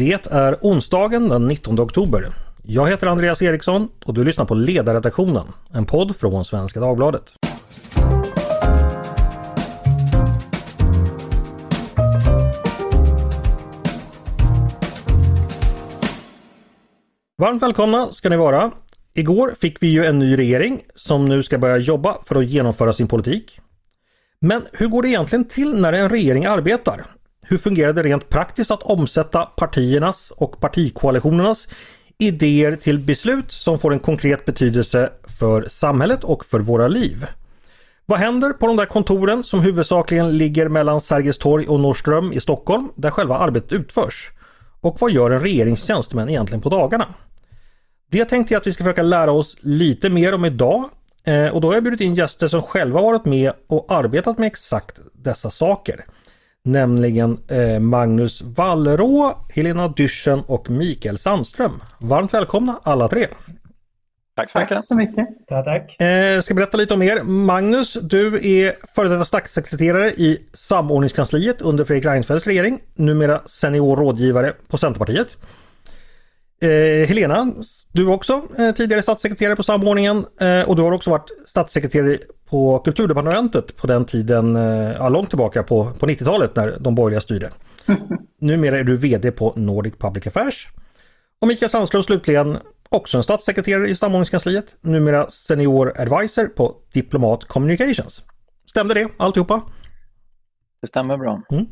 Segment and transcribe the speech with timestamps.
[0.00, 2.28] Det är onsdagen den 19 oktober.
[2.62, 7.22] Jag heter Andreas Eriksson och du lyssnar på Ledarredaktionen, en podd från Svenska Dagbladet.
[17.38, 18.70] Varmt välkomna ska ni vara.
[19.14, 22.92] Igår fick vi ju en ny regering som nu ska börja jobba för att genomföra
[22.92, 23.60] sin politik.
[24.38, 27.06] Men hur går det egentligen till när en regering arbetar?
[27.50, 31.68] Hur fungerar det rent praktiskt att omsätta partiernas och partikoalitionernas
[32.18, 37.26] idéer till beslut som får en konkret betydelse för samhället och för våra liv?
[38.06, 42.40] Vad händer på de där kontoren som huvudsakligen ligger mellan Sergels torg och Norrström i
[42.40, 44.30] Stockholm där själva arbetet utförs?
[44.80, 47.06] Och vad gör en regeringstjänstemän egentligen på dagarna?
[48.10, 50.84] Det tänkte jag att vi ska försöka lära oss lite mer om idag
[51.24, 54.46] eh, och då har jag bjudit in gäster som själva varit med och arbetat med
[54.46, 56.04] exakt dessa saker.
[56.64, 61.72] Nämligen eh, Magnus Wallrå, Helena Dyrssen och Mikael Sandström.
[61.98, 63.26] Varmt välkomna alla tre!
[64.36, 64.76] Tack så mycket!
[64.76, 65.28] Tack så mycket!
[65.48, 66.00] Tack, tack.
[66.00, 67.22] Eh, ska berätta lite om er.
[67.22, 72.80] Magnus, du är före detta statssekreterare i samordningskansliet under Fredrik Reinfeldts regering.
[72.94, 75.38] Numera senior rådgivare på Centerpartiet.
[76.62, 77.52] Eh, Helena,
[77.92, 82.18] du är också eh, tidigare statssekreterare på samordningen eh, och du har också varit statssekreterare
[82.50, 87.20] på kulturdepartementet på den tiden, eh, ja, långt tillbaka på, på 90-talet när de borgerliga
[87.20, 87.50] styrde.
[88.40, 90.68] Numera är du VD på Nordic Public Affairs.
[91.40, 98.22] Och Mikael Sandström slutligen, också en statssekreterare i samordningskansliet, numera senior advisor på Diplomat Communications.
[98.66, 99.62] Stämde det alltihopa?
[100.80, 101.42] Det stämmer bra.
[101.50, 101.66] Mm.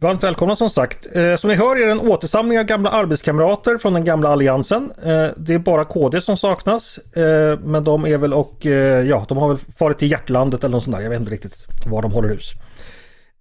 [0.00, 1.16] Varmt välkomna som sagt.
[1.16, 4.92] Eh, som ni hör är det en återsamling av gamla arbetskamrater från den gamla alliansen.
[5.02, 6.98] Eh, det är bara KD som saknas.
[6.98, 10.72] Eh, men de är väl och eh, ja, de har väl farit till hjärtlandet eller
[10.72, 11.02] något sånt där.
[11.02, 12.52] Jag vet inte riktigt var de håller hus.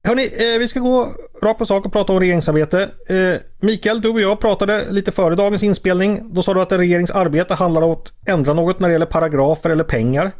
[0.03, 1.07] Hörni, eh, vi ska gå
[1.41, 2.89] rakt på sak och prata om regeringsarbete.
[3.07, 6.33] Eh, Mikael, du och jag pratade lite före dagens inspelning.
[6.33, 9.05] Då sa du att en regerings arbete handlar om att ändra något när det gäller
[9.05, 10.31] paragrafer eller pengar.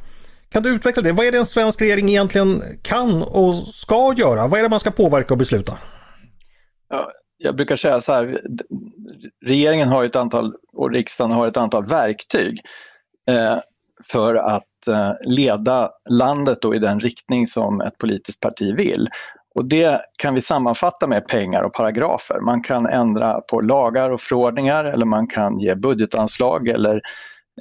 [0.52, 1.12] Kan du utveckla det?
[1.12, 4.48] Vad är det en svensk regering egentligen kan och ska göra?
[4.48, 5.78] Vad är det man ska påverka och besluta?
[6.90, 8.42] Ja, jag brukar säga så här,
[9.46, 12.62] regeringen har ett antal och riksdagen har ett antal verktyg
[13.28, 13.58] eh,
[14.04, 19.10] för att eh, leda landet då i den riktning som ett politiskt parti vill.
[19.56, 22.40] Och det kan vi sammanfatta med pengar och paragrafer.
[22.40, 27.02] Man kan ändra på lagar och förordningar eller man kan ge budgetanslag eller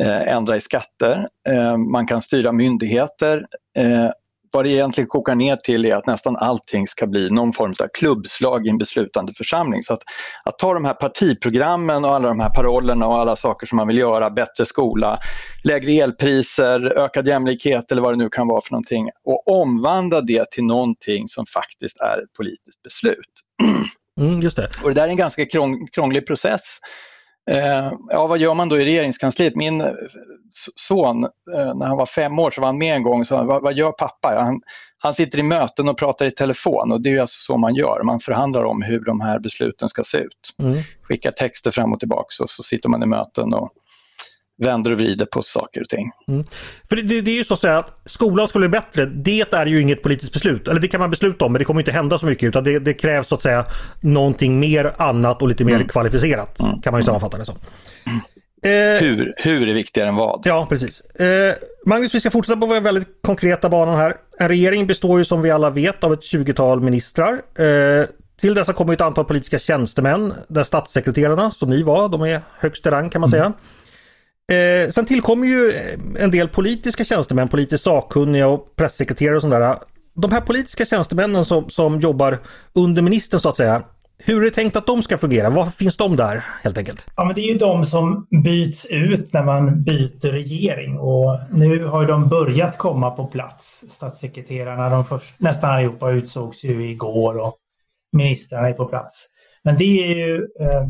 [0.00, 1.28] eh, ändra i skatter.
[1.48, 3.46] Eh, man kan styra myndigheter
[3.76, 4.10] eh,
[4.54, 7.88] vad det egentligen kokar ner till är att nästan allting ska bli någon form av
[7.94, 9.82] klubbslag i en beslutande församling.
[9.82, 10.02] Så att,
[10.44, 13.86] att ta de här partiprogrammen och alla de här parollerna och alla saker som man
[13.86, 15.18] vill göra, bättre skola,
[15.64, 20.50] lägre elpriser, ökad jämlikhet eller vad det nu kan vara för någonting och omvandla det
[20.50, 23.30] till någonting som faktiskt är ett politiskt beslut.
[24.20, 24.68] Mm, just det.
[24.82, 25.46] Och det där är en ganska
[25.92, 26.78] krånglig process.
[27.50, 29.56] Eh, ja, vad gör man då i regeringskansliet?
[29.56, 29.80] Min
[30.74, 33.42] son, eh, när han var fem år, så var han med en gång och sa,
[33.42, 34.34] vad, vad gör pappa?
[34.38, 34.60] Han,
[34.98, 38.02] han sitter i möten och pratar i telefon och det är alltså så man gör.
[38.04, 40.54] Man förhandlar om hur de här besluten ska se ut.
[40.58, 40.82] Mm.
[41.02, 43.70] Skickar texter fram och tillbaka och så sitter man i möten och
[44.62, 46.10] vänder och vrider på saker och ting.
[46.28, 46.44] Mm.
[46.88, 49.06] För det, det, är ju så att säga att skolan ska bli bättre.
[49.06, 50.68] Det är ju inget politiskt beslut.
[50.68, 52.78] Eller det kan man besluta om men det kommer inte hända så mycket utan det,
[52.78, 53.64] det krävs så att säga
[54.00, 55.88] någonting mer annat och lite mer mm.
[55.88, 56.60] kvalificerat.
[56.60, 56.80] Mm.
[56.80, 57.58] Kan man ju sammanfatta det som.
[58.64, 60.42] Eh, hur, hur är viktigare än vad?
[60.44, 61.00] Ja, precis.
[61.00, 61.54] Eh,
[61.86, 64.16] Magnus, vi ska fortsätta på den väldigt konkreta banan här.
[64.38, 67.32] En regering består ju som vi alla vet av ett 20-tal ministrar.
[67.32, 68.06] Eh,
[68.40, 72.86] till dessa kommer ett antal politiska tjänstemän där statssekreterarna, som ni var, de är högst
[72.86, 73.52] i rang kan man säga.
[74.52, 79.76] Eh, sen tillkommer ju eh, en del politiska tjänstemän, politiskt sakkunniga och pressekreterare och sådär.
[80.14, 82.38] De här politiska tjänstemännen som, som jobbar
[82.72, 83.82] under ministern så att säga.
[84.18, 85.50] Hur är det tänkt att de ska fungera?
[85.50, 87.06] Varför finns de där helt enkelt?
[87.16, 91.84] Ja, men det är ju de som byts ut när man byter regering och nu
[91.84, 93.84] har de börjat komma på plats.
[93.88, 97.56] Statssekreterarna, de först, nästan allihopa utsågs ju igår och
[98.12, 99.26] ministrarna är på plats.
[99.64, 100.88] Men det är ju eh,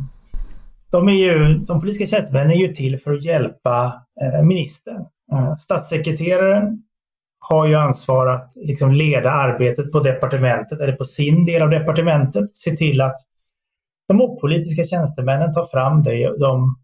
[0.95, 5.07] de, är ju, de politiska tjänstemännen är ju till för att hjälpa eh, ministern.
[5.33, 6.83] Eh, statssekreteraren
[7.39, 12.57] har ju ansvar att liksom leda arbetet på departementet eller på sin del av departementet.
[12.57, 13.17] Se till att
[14.09, 16.77] de opolitiska tjänstemännen tar fram det, de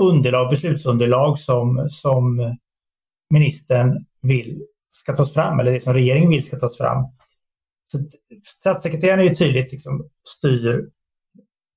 [0.00, 2.54] underlag, beslutsunderlag som, som
[3.30, 7.04] ministern vill ska tas fram eller det som regeringen vill ska tas fram.
[7.92, 7.98] Så
[8.44, 10.08] statssekreteraren är ju tydligt liksom
[10.38, 10.90] styr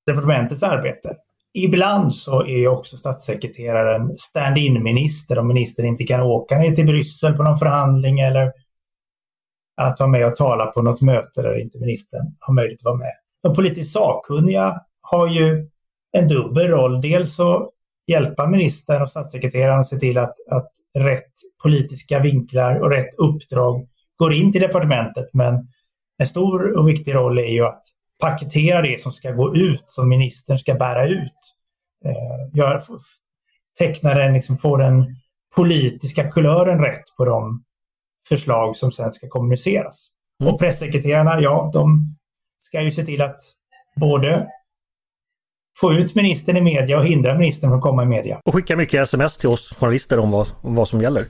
[0.06, 1.16] departementets arbete.
[1.54, 7.34] Ibland så är också statssekreteraren stand-in minister om ministern inte kan åka ner till Bryssel
[7.34, 8.52] på någon förhandling eller
[9.78, 12.98] att vara med och tala på något möte där inte ministern har möjlighet att vara
[12.98, 13.14] med.
[13.44, 15.68] De politiskt sakkunniga har ju
[16.12, 17.02] en dubbel roll.
[17.02, 17.72] Dels så
[18.08, 21.32] hjälpa ministern och statssekreteraren att se till att, att rätt
[21.64, 25.34] politiska vinklar och rätt uppdrag går in till departementet.
[25.34, 25.68] Men
[26.18, 27.84] en stor och viktig roll är ju att
[28.22, 31.54] paketera det som ska gå ut, som ministern ska bära ut.
[32.06, 32.84] Eh, gör,
[33.78, 35.16] teckna den, liksom, få den
[35.56, 37.64] politiska kulören rätt på de
[38.30, 40.08] förslag som sen ska kommuniceras.
[40.42, 40.54] Mm.
[40.54, 42.16] Och pressekreterarna, ja, de
[42.60, 43.40] ska ju se till att
[43.96, 44.48] både
[45.80, 48.42] få ut ministern i media och hindra ministern från att komma i media.
[48.46, 51.24] Och skicka mycket sms till oss journalister om vad, om vad som gäller.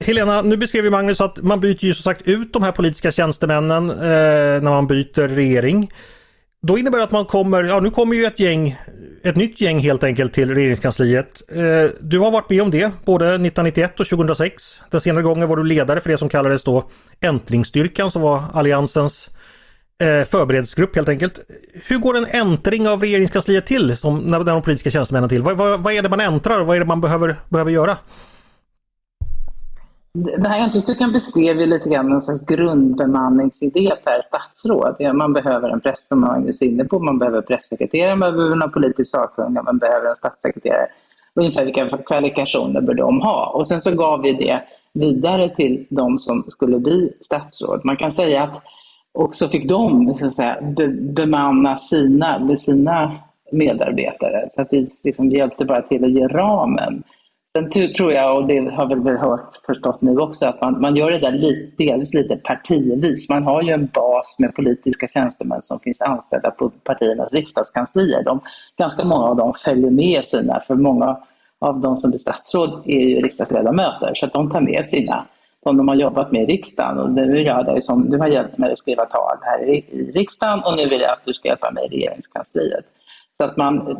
[0.00, 3.12] Helena, nu beskrev ju Magnus att man byter ju som sagt ut de här politiska
[3.12, 5.90] tjänstemännen eh, när man byter regering.
[6.62, 8.76] Då innebär det att man kommer, ja nu kommer ju ett gäng,
[9.22, 11.42] ett nytt gäng helt enkelt till regeringskansliet.
[11.50, 14.80] Eh, du har varit med om det både 1991 och 2006.
[14.90, 16.90] Den senare gången var du ledare för det som kallades då
[17.20, 19.30] Äntlingsstyrkan som var Alliansens
[20.00, 21.40] eh, förberedelsegrupp helt enkelt.
[21.86, 25.42] Hur går en äntring av regeringskansliet till som när de politiska tjänstemännen till?
[25.42, 27.96] Vad, vad, vad är det man äntrar och vad är det man behöver, behöver göra?
[30.14, 35.14] Den här äntlingsstyrkan beskrev ju lite grann en slags grundbemanningsidé per statsråd.
[35.14, 38.70] Man behöver en press, som Magnus är inne på, man behöver pressekreterare, man behöver någon
[38.70, 40.86] politisk sakkunniga, man behöver en statssekreterare.
[41.34, 43.52] Ungefär vilka kvalifikationer bör de ha?
[43.54, 44.62] Och sen så gav vi det
[44.92, 47.80] vidare till de som skulle bli statsråd.
[47.84, 48.62] Man kan säga att
[49.12, 53.12] också fick de så att säga, be, bemanna sina, sina
[53.52, 54.44] medarbetare.
[54.48, 57.02] Så att vi liksom hjälpte bara till att ge ramen.
[57.56, 60.96] Sen tror jag, och det har vi väl hört förstått nu också, att man, man
[60.96, 63.28] gör det där lite, delvis lite partivis.
[63.28, 68.22] Man har ju en bas med politiska tjänstemän som finns anställda på partiernas riksdagskanslier.
[68.22, 68.40] De,
[68.78, 71.16] ganska många av dem följer med sina, för många
[71.58, 75.26] av de som blir statsråd är ju riksdagsledamöter, så att de tar med sina
[75.64, 76.98] de de har jobbat med i riksdagen.
[76.98, 79.76] Och nu vill jag dig som, du har hjälpt mig att skriva tal här i,
[79.76, 82.84] i riksdagen och nu vill jag att du ska hjälpa mig i regeringskansliet.
[83.36, 83.96] Så att man,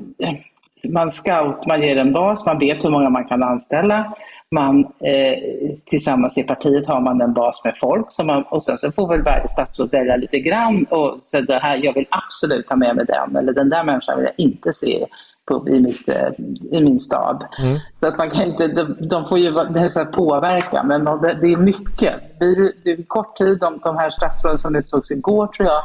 [0.91, 4.15] man scout, man ger en bas, man vet hur många man kan anställa.
[4.51, 5.39] Man, eh,
[5.87, 9.09] tillsammans i partiet har man en bas med folk som man, och sen så får
[9.09, 12.97] väl varje statsråd välja lite grann och så det här, jag vill absolut ha med
[12.97, 15.07] mig den eller den där människan vill jag inte se
[15.49, 16.31] på, i, mitt, eh,
[16.79, 17.45] i min stad.
[17.59, 17.79] Mm.
[18.01, 21.53] Så att man kan inte, de, de får ju det så påverka, men det, det
[21.53, 22.15] är mycket.
[22.39, 25.83] Det är kort tid, de, de här statsråden som utsågs igår tror jag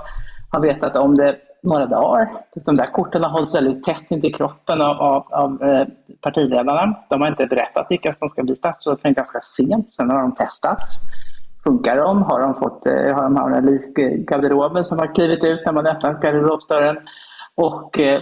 [0.50, 2.30] har vetat om det några dagar.
[2.66, 5.88] De där korten har hållits väldigt tätt intill kroppen av, av, av eh,
[6.22, 6.96] partiledarna.
[7.10, 9.92] De har inte berättat vilka som ska bli statsråd förrän ganska sent.
[9.92, 11.02] Sen har de testats.
[11.64, 12.24] Funkar de?
[12.24, 13.96] Har de fått eh, har de har en lik
[14.30, 16.98] garderoben som har klivit ut när man öppnat garderobsdörren?
[17.56, 18.22] Och eh,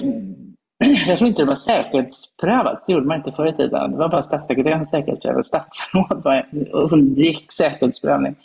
[1.08, 3.92] jag tror inte det var säkerhetsprövat, det gjorde man inte förr i tiden.
[3.92, 5.44] Det var bara statssekreteraren som säkerhetsprövade.
[5.44, 8.36] Statsråd undgick säkerhetsprövning.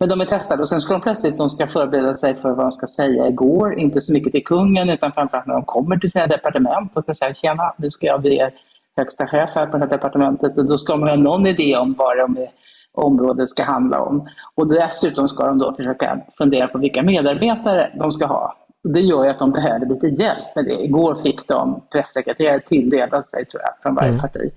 [0.00, 2.66] Men de är testade och sen ska de plötsligt de ska förbereda sig för vad
[2.66, 3.78] de ska säga igår.
[3.78, 7.14] Inte så mycket till kungen utan framförallt när de kommer till sina departement och ska
[7.14, 8.54] säga tjena, nu ska jag bli er
[8.96, 10.58] högsta chef här på det här departementet.
[10.58, 12.46] Och då ska man ha någon idé om vad de
[12.92, 14.28] området ska handla om.
[14.54, 18.56] Och dessutom ska de då försöka fundera på vilka medarbetare de ska ha.
[18.82, 20.84] Det gör ju att de behöver lite hjälp med det.
[20.84, 24.20] Igår fick de pressekreterare tilldelat sig tror jag, från varje mm.
[24.20, 24.50] parti.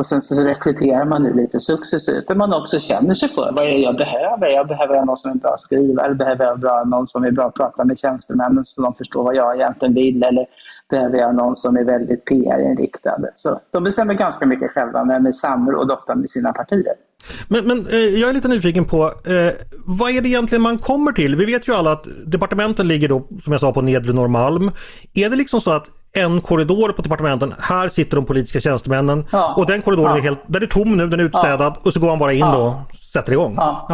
[0.00, 3.64] Och sen så rekryterar man nu lite successivt där man också känner sig för vad
[3.64, 4.46] är det jag behöver.
[4.46, 7.54] Jag behöver någon som är bra skrivare, behöver jag bra, någon som är bra att
[7.54, 10.46] prata med tjänstemännen så de förstår vad jag egentligen vill eller
[10.90, 13.18] behöver jag någon som är väldigt PR-inriktad.
[13.36, 16.94] Så de bestämmer ganska mycket själva men med samråd ofta med sina partier.
[17.48, 19.52] Men, men eh, jag är lite nyfiken på eh,
[19.86, 21.36] vad är det egentligen man kommer till?
[21.36, 24.70] Vi vet ju alla att departementen ligger då som jag sa på Nedre Norrmalm.
[25.14, 29.54] Är det liksom så att en korridor på departementen, här sitter de politiska tjänstemännen ja.
[29.56, 30.18] och den korridoren ja.
[30.18, 31.80] är helt, den är tom nu, den är utstädad ja.
[31.82, 32.72] och så går man bara in och
[33.12, 33.54] sätter igång.
[33.56, 33.86] Ja.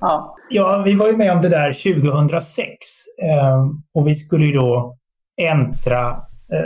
[0.00, 0.36] Ja.
[0.50, 2.68] ja, vi var ju med om det där 2006
[3.22, 4.96] eh, och vi skulle ju då
[5.42, 6.16] äntra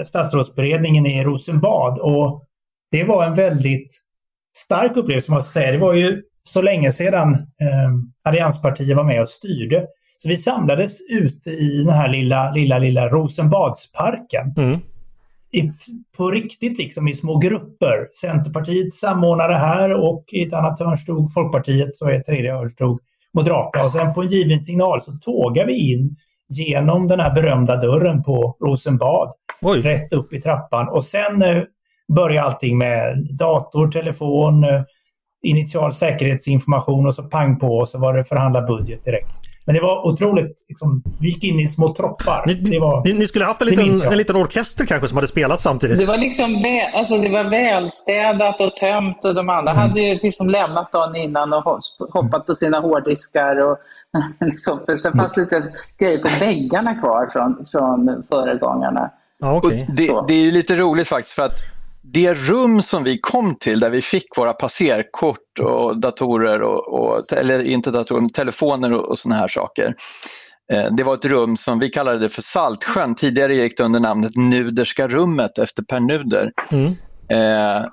[0.06, 2.44] statsrådsberedningen i Rosenbad och
[2.90, 4.00] det var en väldigt
[4.56, 5.72] stark upplevelse måste jag säga.
[5.72, 7.90] Det var ju så länge sedan eh,
[8.22, 9.87] allianspartier var med och styrde.
[10.16, 14.54] Så vi samlades ute i den här lilla, lilla, lilla Rosenbadsparken.
[14.56, 14.80] Mm.
[15.52, 15.70] I,
[16.16, 18.08] på riktigt liksom i små grupper.
[18.20, 22.70] Centerpartiet samordnade här och i ett annat hörn stod Folkpartiet så i ett tredje hörn
[22.70, 23.00] stod
[23.34, 23.84] Moderaterna.
[23.84, 26.16] Och sen på en given signal så tågade vi in
[26.49, 29.32] genom den här berömda dörren på Rosenbad.
[29.62, 29.81] Oj.
[29.81, 31.62] Rätt upp i trappan och sen eh,
[32.17, 34.83] började allting med dator, telefon, eh,
[35.43, 39.31] initial säkerhetsinformation och så pang på och så var det förhandla budget direkt.
[39.64, 42.45] Men det var otroligt, liksom, vi gick in i små troppar.
[42.47, 45.61] Ni, var, ni, ni skulle haft en liten, en liten orkester kanske som hade spelat
[45.61, 45.99] samtidigt?
[45.99, 49.83] Det var liksom väl, alltså det var välstädat och tömt och de andra mm.
[49.83, 51.81] hade ju liksom lämnat dagen innan och
[52.12, 53.57] hoppat på sina hårddiskar.
[53.57, 53.79] Och,
[54.47, 55.45] liksom, för det fanns mm.
[55.45, 59.11] lite grejer på väggarna kvar från, från föregångarna.
[59.40, 59.87] Ja, okay.
[59.88, 61.59] det, det, är ju lite roligt faktiskt för att
[62.02, 67.32] det rum som vi kom till där vi fick våra passerkort och datorer, och, och
[67.32, 69.94] eller inte datorer, telefoner och, och sådana här saker.
[70.73, 73.14] Eh, det var ett rum som vi kallade det för Saltsjön.
[73.14, 76.52] Tidigare gick det under namnet Nuderska rummet efter Per Nuder.
[76.73, 76.87] Mm.
[77.30, 77.87] Eh,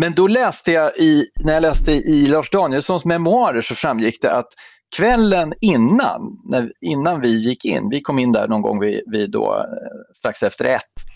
[0.00, 4.32] men då läste jag i, när jag läste i Lars Danielssons memoarer så framgick det
[4.32, 4.48] att
[4.96, 9.30] kvällen innan, när, innan vi gick in, vi kom in där någon gång vid, vid
[9.30, 11.10] då, eh, strax efter ett,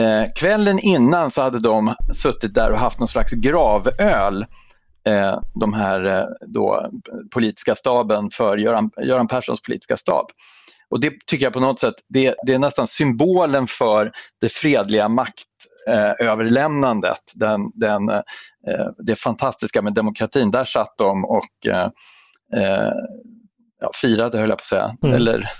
[0.00, 4.46] Eh, kvällen innan så hade de suttit där och haft någon slags gravöl,
[5.06, 6.90] eh, de här eh, då,
[7.34, 10.26] politiska staben för Göran, Göran Perssons politiska stab.
[10.90, 15.08] Och det tycker jag på något sätt, det, det är nästan symbolen för det fredliga
[15.08, 18.22] maktöverlämnandet, eh, den, den, eh,
[18.68, 20.50] eh, det fantastiska med demokratin.
[20.50, 21.66] Där satt de och
[22.56, 22.92] eh,
[23.80, 25.16] ja, firade, höll jag på att säga, mm.
[25.16, 25.50] eller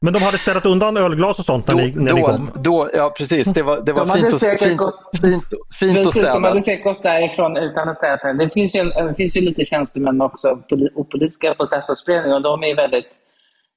[0.00, 2.50] men de hade städat undan ölglas och sånt när, då, ni, när då, ni kom?
[2.54, 3.48] Då, ja, precis.
[3.48, 5.44] Det var, det var de fint, och, fint, gått, fint,
[5.78, 6.34] fint precis, och städat.
[6.34, 8.32] De hade säkert gått därifrån utan att städa.
[8.32, 10.58] Det finns ju, det finns ju lite tjänstemän också,
[10.94, 13.06] opolitiska på Statsrådsberedningen och de är väldigt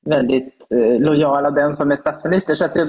[0.05, 2.55] väldigt eh, lojala den som är statsminister.
[2.55, 2.85] Så att de,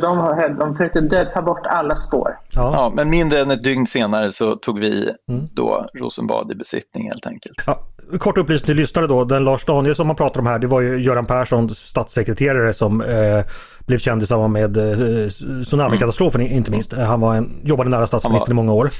[0.58, 2.38] de försökte dö, ta bort alla spår.
[2.54, 2.72] Ja.
[2.74, 2.92] ja.
[2.94, 5.48] men mindre än ett dygn senare så tog vi mm.
[5.52, 7.62] då Rosenbad i besittning helt enkelt.
[7.66, 7.78] Ja,
[8.18, 9.24] kort upplysning till lyssnare då.
[9.24, 13.00] Den Lars Daniel som man pratar om här det var ju Göran Perssons statssekreterare som
[13.00, 13.44] eh,
[13.86, 15.28] blev känd i samband med eh,
[15.64, 16.52] tsunamikatastrofen mm.
[16.52, 16.92] inte minst.
[16.92, 18.90] Han var en, jobbade nära statsministern i många år.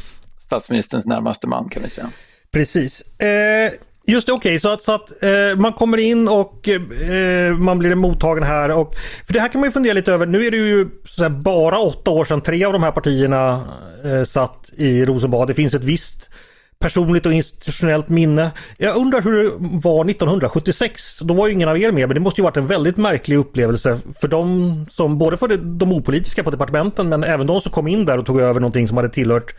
[0.46, 2.10] Statsministerns närmaste man kan vi säga.
[2.52, 3.20] Precis.
[3.20, 3.72] Eh,
[4.06, 4.58] Just det, okej, okay.
[4.58, 8.70] så att, så att eh, man kommer in och eh, man blir mottagen här.
[8.70, 8.94] Och,
[9.26, 10.26] för det här kan man ju fundera lite över.
[10.26, 13.64] Nu är det ju här, bara åtta år sedan tre av de här partierna
[14.04, 15.48] eh, satt i Rosenbad.
[15.48, 16.30] Det finns ett visst
[16.78, 18.50] personligt och institutionellt minne.
[18.78, 21.18] Jag undrar hur det var 1976.
[21.18, 23.36] Då var ju ingen av er med, men det måste ju varit en väldigt märklig
[23.36, 27.88] upplevelse för de som, både för de opolitiska på departementen, men även de som kom
[27.88, 29.54] in där och tog över någonting som hade tillhört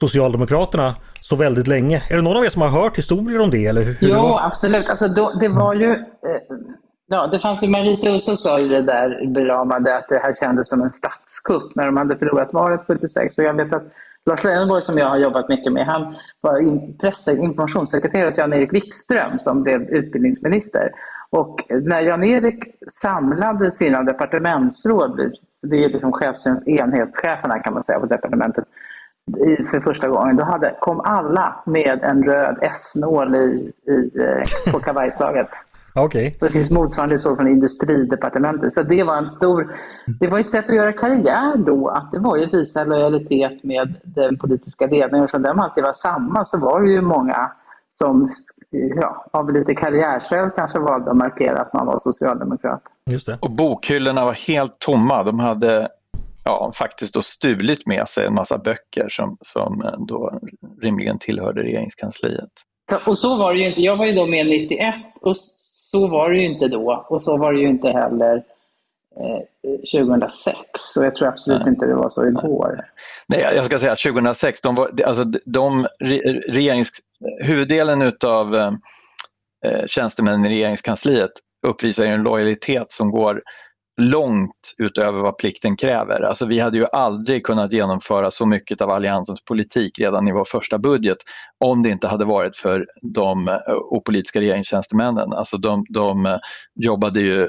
[0.00, 2.02] Socialdemokraterna så väldigt länge.
[2.10, 3.66] Är det någon av er som har hört historier om det?
[3.66, 4.88] Eller hur jo, absolut.
[4.90, 5.90] Alltså, då, det var ju...
[5.92, 6.56] Eh,
[7.06, 10.68] ja, det fanns ju, Marita Usso sa ju det där beramade att det här kändes
[10.68, 13.38] som en statskupp när de hade förlorat valet 76.
[13.38, 13.82] Och jag vet att
[14.26, 18.72] Lars Leijonborg som jag har jobbat mycket med, han var in, press, informationssekreterare åt Jan-Erik
[18.72, 20.90] Wikström som blev utbildningsminister.
[21.30, 25.32] Och när Jan-Erik samlade sina departementsråd,
[25.62, 26.12] det är liksom
[26.66, 28.64] enhetscheferna kan man säga på departementet,
[29.70, 34.78] för första gången, då hade, kom alla med en röd S-nål i, i, eh, på
[34.78, 35.48] kavajslaget.
[35.96, 36.32] Okay.
[36.40, 38.72] det finns motsvarande så från industridepartementet.
[38.72, 39.76] Så det var en stor,
[40.20, 43.64] det var ett sätt att göra karriär då, att det var ju att visa lojalitet
[43.64, 45.24] med den politiska ledningen.
[45.24, 47.50] Eftersom den alltid var samma så var det ju många
[47.90, 48.30] som
[48.70, 52.82] ja, av lite karriärskäl kanske valde att markera att man var socialdemokrat.
[53.10, 53.38] Just det.
[53.40, 55.22] Och bokhyllorna var helt tomma.
[55.22, 55.88] De hade
[56.44, 60.40] ja, faktiskt då stulit med sig en massa böcker som, som då
[60.82, 62.50] rimligen tillhörde regeringskansliet.
[63.06, 63.82] Och så var det ju inte.
[63.82, 67.38] Jag var ju då med 91 och så var det ju inte då och så
[67.38, 68.42] var det ju inte heller
[69.16, 69.40] eh,
[70.00, 70.56] 2006.
[70.78, 71.74] Så jag tror absolut Nej.
[71.74, 72.84] inte det var så igår.
[73.26, 75.86] Nej, jag ska säga att 2006, de var, alltså de
[76.48, 76.90] regerings,
[77.42, 78.72] huvuddelen utav eh,
[79.86, 81.32] tjänstemännen i regeringskansliet
[81.66, 83.42] uppvisar ju en lojalitet som går
[83.96, 86.20] långt utöver vad plikten kräver.
[86.20, 90.44] Alltså vi hade ju aldrig kunnat genomföra så mycket av Alliansens politik redan i vår
[90.44, 91.18] första budget
[91.58, 95.32] om det inte hade varit för de eh, opolitiska regeringstjänstemännen.
[95.32, 96.38] Alltså de, de eh,
[96.74, 97.48] jobbade ju eh,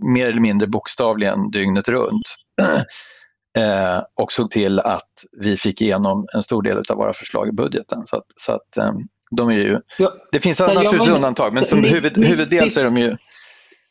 [0.00, 2.26] mer eller mindre bokstavligen dygnet runt
[3.58, 7.52] eh, och såg till att vi fick igenom en stor del av våra förslag i
[7.52, 8.02] budgeten.
[8.06, 8.98] Så att, så att
[9.30, 12.96] de är ju, ja, det finns naturligtvis undantag men som huvud, huvuddel så är de
[12.96, 13.16] ju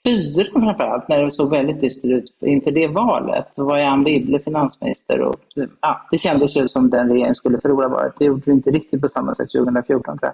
[0.05, 3.47] fyra framförallt, när det såg väldigt dystert ut inför det valet.
[3.55, 5.35] Då var Anne Wibble finansminister och
[5.81, 8.13] ja, det kändes ju som den regeringen skulle förlora valet.
[8.19, 10.31] Det gjorde det inte riktigt på samma sätt 2014 tror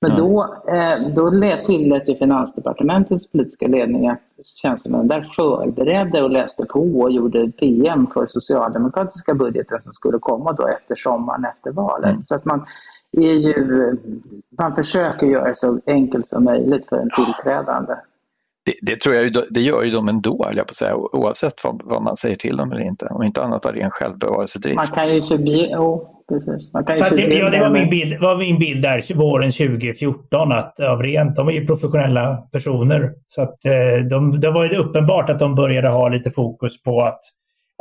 [0.00, 0.22] Men mm.
[0.22, 1.30] då, eh, då
[1.66, 4.20] tillät ju Finansdepartementets politiska ledning att
[4.62, 10.52] tjänstemännen där förberedde och läste på och gjorde PM för socialdemokratiska budgeten som skulle komma
[10.52, 12.10] då efter sommaren efter valet.
[12.10, 12.22] Mm.
[12.22, 12.66] Så att man
[13.12, 13.96] är ju,
[14.58, 17.94] man försöker göra det så enkelt som möjligt för en tillträdande.
[18.68, 22.02] Det, det, tror jag det gör ju de ändå, jag på säga, oavsett vad, vad,
[22.02, 23.06] man säger till dem eller inte.
[23.06, 24.76] Om inte annat av ren självbevarelsedrift.
[24.76, 25.78] Man kan ju förbjuda...
[25.78, 26.72] Oh, precis.
[26.72, 30.52] Man kan ju Fast, ja, det var min, bild, var min bild där våren 2014
[30.52, 33.12] att av rent, de är ju professionella personer.
[33.28, 37.02] Så att eh, de, det var ju uppenbart att de började ha lite fokus på
[37.02, 37.20] att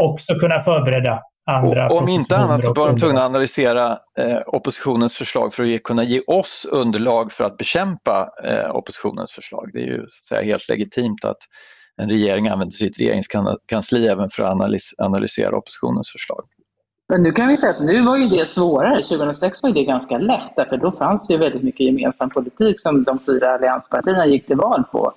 [0.01, 4.39] också kunna förbereda andra och, Om inte annat så var de tvungna att analysera eh,
[4.47, 9.69] oppositionens förslag för att ge, kunna ge oss underlag för att bekämpa eh, oppositionens förslag.
[9.73, 11.37] Det är ju så säga, helt legitimt att
[12.01, 16.43] en regering använder sitt regeringskansli även för att analys analysera oppositionens förslag.
[17.09, 19.03] Men nu kan vi säga att nu var ju det svårare.
[19.03, 23.03] 2006 var det ganska lätt därför då fanns det ju väldigt mycket gemensam politik som
[23.03, 25.13] de fyra allianspartierna gick till val på.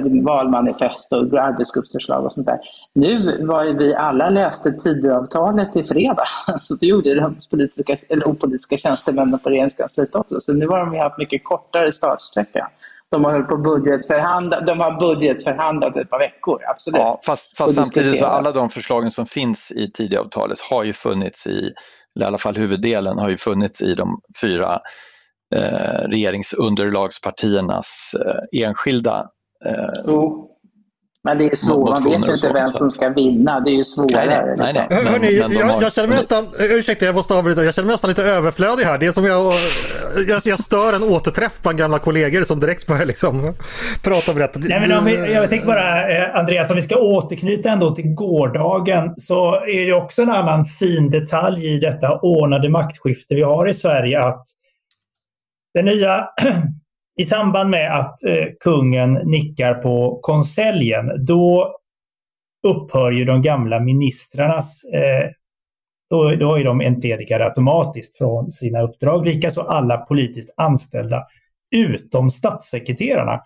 [0.00, 2.58] Valmanifest och arbetsgruppsförslag och sånt där.
[2.94, 6.24] Nu var ju vi alla läste Tidöavtalet i fredag.
[6.58, 10.40] Så det gjorde de politiska, eller opolitiska tjänstemännen på regeringskansliet också.
[10.40, 12.70] Så nu har de haft mycket kortare startsträcka.
[13.10, 16.98] De har på budgetförhandla, de har budgetförhandlat ett par veckor, absolut.
[16.98, 21.46] Ja, fast, fast samtidigt så alla de förslagen som finns i Tidöavtalet har ju funnits
[21.46, 21.72] i,
[22.16, 24.80] eller i alla fall huvuddelen har ju funnits i de fyra
[25.54, 29.26] eh, regeringsunderlagspartiernas eh, enskilda
[29.66, 30.48] eh, oh.
[31.24, 33.60] Men det är svårt, man vet ju inte vem som ska vinna.
[33.60, 34.26] Det är ju svårare.
[34.26, 34.86] Nej, nej, liksom.
[34.90, 38.08] nej, Hörni, jag, jag, känner mig nästan, ursäkta jag måste avbryta, jag känner mig nästan
[38.08, 38.98] lite överflödig här.
[38.98, 39.54] Det är som jag,
[40.28, 43.54] jag, jag stör en återträff bland gamla kollegor som direkt börjar liksom
[44.04, 44.58] prata och berätta.
[44.62, 48.14] Nej, men om vi, jag tänker bara, eh, Andreas, om vi ska återknyta ändå till
[48.14, 53.68] gårdagen så är det också en annan fin detalj i detta ordnade maktskifte vi har
[53.68, 54.44] i Sverige att
[55.74, 56.28] den nya
[57.16, 61.76] i samband med att eh, kungen nickar på konseljen, då
[62.66, 65.30] upphör ju de gamla ministrarnas, eh,
[66.10, 69.26] då, då är de entledigade automatiskt från sina uppdrag.
[69.26, 71.24] Likaså alla politiskt anställda,
[71.76, 73.40] utom statssekreterarna.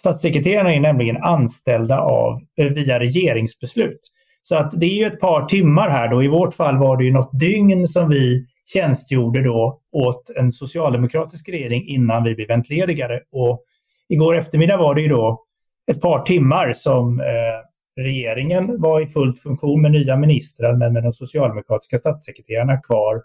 [0.00, 4.00] Statssekreterarna är nämligen anställda av, eh, via regeringsbeslut.
[4.42, 6.22] Så att det är ju ett par timmar här då.
[6.22, 11.48] I vårt fall var det ju något dygn som vi tjänstgjorde då åt en socialdemokratisk
[11.48, 13.22] regering innan vi blev entledigade.
[13.32, 13.64] Och
[14.08, 15.42] igår eftermiddag var det ju då
[15.90, 21.02] ett par timmar som eh, regeringen var i fullt funktion med nya ministrar men med
[21.02, 23.22] de socialdemokratiska statssekreterarna kvar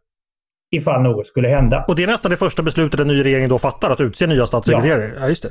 [0.72, 1.86] ifall något skulle hända.
[1.88, 4.48] Och det är nästan det första beslutet den nya regeringen då fattar, att utse nya
[4.48, 5.12] statssekreterare?
[5.16, 5.50] Ja, ja just det.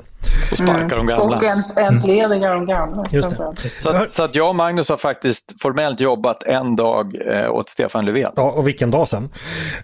[0.51, 0.89] Och sparka mm.
[0.89, 1.37] de gamla.
[1.37, 3.07] Och entlediga de gamla.
[3.11, 3.71] Just det.
[3.81, 8.05] Så, så, att jag och Magnus har faktiskt formellt jobbat en dag eh, åt Stefan
[8.05, 8.33] Löfven.
[8.37, 9.29] Ja, och vilken dag sen.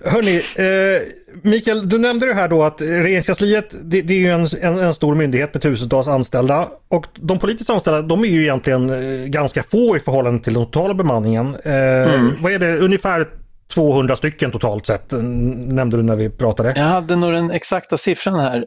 [0.04, 1.02] Hörni, eh,
[1.42, 4.94] Mikael, du nämnde det här då att regeringskansliet, det, det är ju en, en, en,
[4.94, 6.68] stor myndighet med tusentals anställda.
[6.88, 10.64] Och de politiskt anställda, de är ju egentligen eh, ganska få i förhållande till den
[10.64, 11.56] totala bemanningen.
[11.64, 12.30] Eh, mm.
[12.40, 13.26] Vad är det, ungefär
[13.74, 16.72] 200 stycken totalt sett, nämnde du när vi pratade.
[16.76, 18.64] Jag hade nog den exakta siffran här.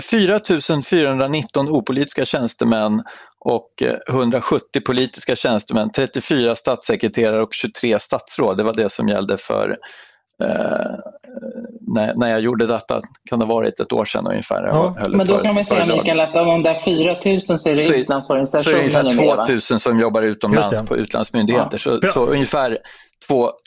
[0.00, 3.02] 4 eh, 419 opolitiska tjänstemän
[3.40, 3.70] och
[4.08, 8.56] 170 eh, politiska tjänstemän, 34 statssekreterare och 23 statsråd.
[8.56, 9.76] Det var det som gällde för
[10.44, 10.94] eh,
[11.86, 14.66] när, när jag gjorde detta, kan det ha varit ett år sedan ungefär.
[14.66, 14.94] Ja.
[15.08, 17.98] Men då kan man säga Mikael att av de där 4 000 så är det
[17.98, 18.62] utlandsorganisationer.
[18.62, 21.82] Så är det ungefär 2 000 som jobbar utomlands på utlandsmyndigheter.
[21.84, 22.00] Ja.
[22.00, 22.78] Så, så ungefär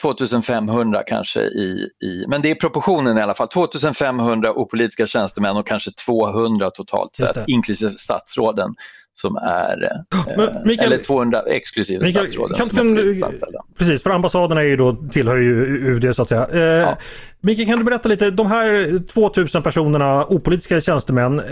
[0.01, 5.67] 2500 kanske i, i, men det är proportionen i alla fall, 2500 opolitiska tjänstemän och
[5.67, 8.75] kanske 200 totalt sett, inklusive statsråden
[9.21, 14.61] som är, eh, Mikael, eller 200 exklusive Mikael, statsråden kan, som är Precis, för ambassaderna
[14.61, 16.47] är ju då, tillhör ju UD så att säga.
[16.53, 16.97] Eh, ja.
[17.41, 21.45] Mikael, kan du berätta lite, de här 2000 personerna, opolitiska tjänstemän, eh,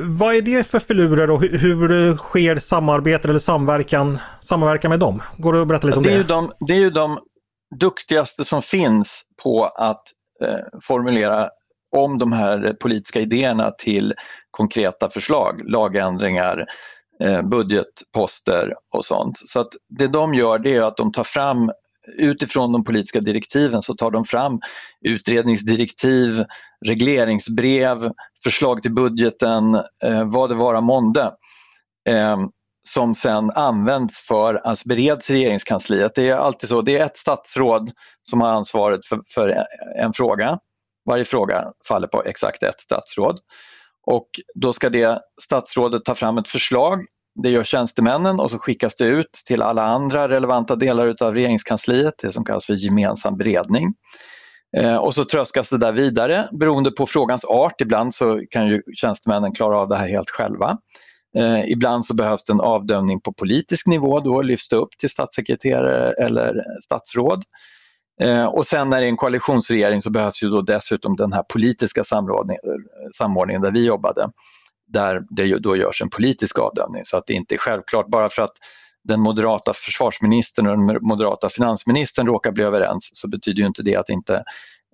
[0.00, 5.22] vad är det för filurer och hur, hur sker samarbete eller samverkan, samverkan med dem?
[5.36, 6.12] Går det att berätta lite om det?
[6.12, 6.24] Är det?
[6.24, 7.18] De, det är ju de
[7.80, 10.02] duktigaste som finns på att
[10.44, 11.50] eh, formulera
[11.96, 14.14] om de här politiska idéerna till
[14.50, 16.66] konkreta förslag, lagändringar,
[17.20, 19.38] eh, budgetposter och sånt.
[19.44, 21.70] Så att det de gör det är att de tar fram
[22.18, 24.60] utifrån de politiska direktiven så tar de fram
[25.00, 26.44] utredningsdirektiv,
[26.86, 28.12] regleringsbrev,
[28.44, 31.34] förslag till budgeten, eh, vad det vara månde.
[32.08, 32.36] Eh,
[32.88, 36.14] som sen används för, alltså bereds i regeringskansliet.
[36.14, 37.90] Det är alltid så, det är ett statsråd
[38.22, 39.66] som har ansvaret för, för
[39.98, 40.58] en fråga.
[41.08, 43.38] Varje fråga faller på exakt ett statsråd.
[44.06, 47.04] Och då ska det statsrådet ta fram ett förslag,
[47.42, 52.14] det gör tjänstemännen och så skickas det ut till alla andra relevanta delar utav regeringskansliet,
[52.22, 53.94] det som kallas för gemensam beredning.
[54.76, 57.80] Eh, och så tröskas det där vidare beroende på frågans art.
[57.80, 60.78] Ibland så kan ju tjänstemännen klara av det här helt själva.
[61.38, 65.08] Eh, ibland så behövs det en avdömning på politisk nivå, då lyfts det upp till
[65.08, 67.44] statssekreterare eller statsråd.
[68.20, 71.42] Eh, och sen när det är en koalitionsregering så behövs ju då dessutom den här
[71.42, 74.30] politiska samordningen där vi jobbade,
[74.86, 78.42] där det då görs en politisk avdömning så att det inte är självklart bara för
[78.42, 78.52] att
[79.04, 83.96] den moderata försvarsministern och den moderata finansministern råkar bli överens så betyder ju inte det
[83.96, 84.44] att inte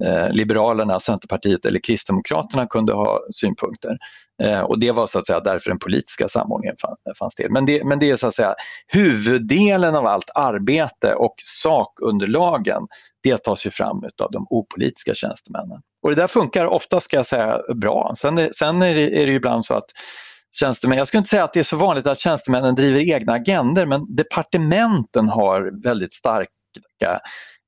[0.04, 3.98] Eh, Liberalerna, Centerpartiet eller Kristdemokraterna kunde ha synpunkter.
[4.42, 6.76] Eh, och det var så att säga därför den politiska samordningen
[7.18, 7.50] fanns till.
[7.50, 8.54] Men det, men det är så att säga
[8.86, 12.82] huvuddelen av allt arbete och sakunderlagen
[13.22, 15.80] det tas ju fram av de opolitiska tjänstemännen.
[16.02, 18.14] Och det där funkar ofta ska jag säga bra.
[18.18, 19.90] Sen, sen är, det, är det ibland så att
[20.52, 20.98] tjänstemän.
[20.98, 24.16] Jag skulle inte säga att det är så vanligt att tjänstemännen driver egna agender men
[24.16, 26.50] departementen har väldigt starka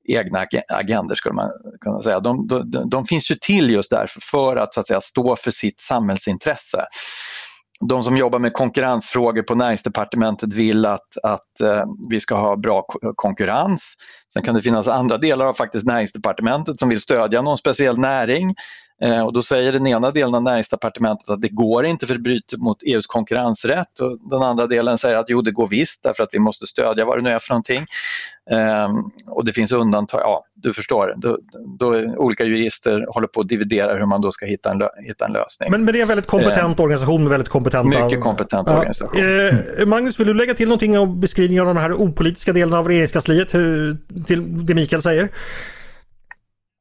[0.08, 2.20] egna agender skulle man kunna säga.
[2.20, 5.50] De, de, de, finns ju till just därför för att, så att säga, stå för
[5.50, 6.84] sitt samhällsintresse.
[7.88, 12.86] De som jobbar med konkurrensfrågor på näringsdepartementet vill att, att eh, vi ska ha bra
[13.14, 13.94] konkurrens.
[14.32, 18.54] Sen kan det finnas andra delar av faktiskt näringsdepartementet som vill stödja någon speciell näring.
[19.02, 22.20] Eh, och då säger den ena delen av näringsdepartementet att det går inte för det
[22.20, 26.22] bryter mot EUs konkurrensrätt och den andra delen säger att jo det går visst därför
[26.22, 27.86] att vi måste stödja vad det nu är för någonting.
[28.86, 31.38] Um, och det finns undantag, ja du förstår, då,
[31.78, 31.86] då
[32.16, 35.70] olika jurister håller på att dividera hur man då ska hitta en, hitta en lösning.
[35.70, 38.04] Men, men det är en väldigt kompetent uh, organisation med väldigt kompetenta...
[38.04, 39.20] Mycket kompetent uh, organisation.
[39.20, 42.88] Uh, Magnus, vill du lägga till någonting om beskrivningen av de här opolitiska delarna av
[42.88, 45.28] regeringskansliet hur, till det Mikael säger?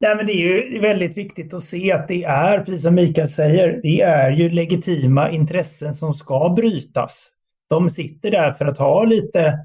[0.02, 3.30] Nej, men det är ju väldigt viktigt att se att det är, precis som Mikael
[3.30, 7.30] säger, det är ju legitima intressen som ska brytas.
[7.70, 9.60] De sitter där för att ha lite,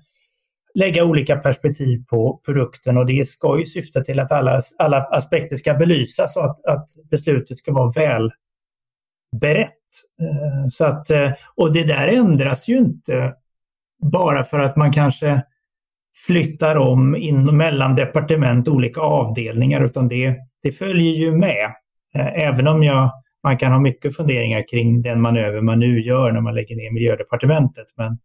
[0.74, 5.56] lägga olika perspektiv på produkten och det ska ju syfta till att alla, alla aspekter
[5.56, 8.30] ska belysas och att, att beslutet ska vara väl
[9.40, 9.70] berett.
[10.20, 13.34] Eh, så att, eh, och det där ändras ju inte
[14.12, 15.42] bara för att man kanske
[16.26, 21.64] flyttar om in mellan departement, olika avdelningar, utan det, det följer ju med.
[22.14, 23.10] Eh, även om jag,
[23.42, 26.90] man kan ha mycket funderingar kring den manöver man nu gör när man lägger ner
[26.92, 27.86] miljödepartementet.
[27.96, 28.18] Men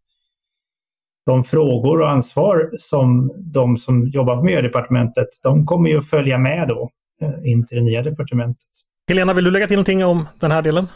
[1.26, 6.38] de frågor och ansvar som de som jobbar på miljödepartementet, de kommer ju att följa
[6.38, 6.90] med då
[7.22, 8.64] eh, in till det nya departementet.
[9.08, 10.86] Helena, vill du lägga till någonting om den här delen?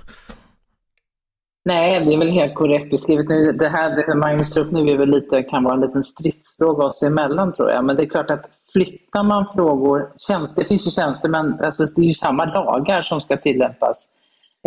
[1.66, 3.28] Nej, det är väl helt korrekt beskrivet.
[3.28, 6.04] Nu, det här det Magnus tar upp nu är väl lite, kan vara en liten
[6.04, 7.84] stridsfråga oss emellan tror jag.
[7.84, 12.02] Men det är klart att flyttar man frågor, tjänster, det finns ju tjänstemän, alltså det
[12.02, 14.16] är ju samma lagar som ska tillämpas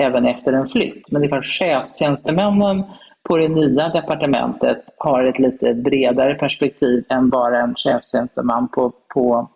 [0.01, 1.11] även efter en flytt.
[1.11, 2.83] Men det är klart chefstjänstemännen
[3.27, 9.49] på det nya departementet har ett lite bredare perspektiv än bara en chefstjänsteman på, på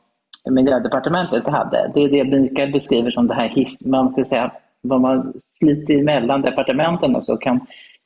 [0.49, 1.91] miljödepartementet hade.
[1.93, 3.54] Det är det Mikael beskriver som det här,
[3.86, 7.59] man ska säga, vad man sliter emellan departementen och så kan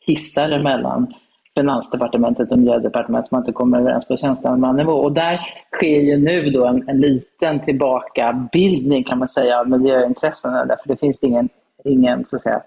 [0.05, 1.13] hissa det mellan
[1.55, 4.91] Finansdepartementet och Miljödepartementet man inte kommer överens på tjänstemannanivå.
[4.91, 5.39] Och där
[5.75, 10.97] sker ju nu då en, en liten tillbakabildning kan man säga av miljöintressena därför det
[10.97, 11.49] finns ingen,
[11.83, 12.61] ingen så att säga,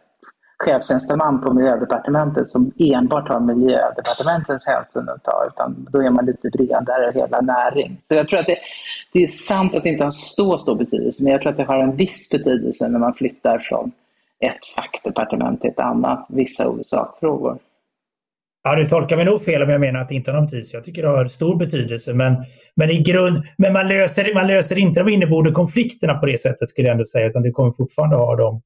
[0.64, 6.50] chefstjänsteman på Miljödepartementet som enbart har Miljödepartementets hänsyn att ta, utan då är man lite
[6.50, 7.96] bredare hela näring.
[8.00, 8.58] Så jag tror att det,
[9.12, 11.64] det är sant att det inte har så stor betydelse, men jag tror att det
[11.64, 13.92] har en viss betydelse när man flyttar från
[14.40, 17.58] ett fackdepartement till ett annat, vissa sakfrågor.
[18.62, 20.76] Ja, du tolkar mig nog fel om jag menar att det inte har någon betydelse.
[20.76, 22.14] Jag tycker det har stor betydelse.
[22.14, 22.36] Men,
[22.74, 26.68] men, i grund, men man, löser, man löser inte de inneboende konflikterna på det sättet
[26.68, 28.62] skulle jag ändå säga, utan du kommer fortfarande ha de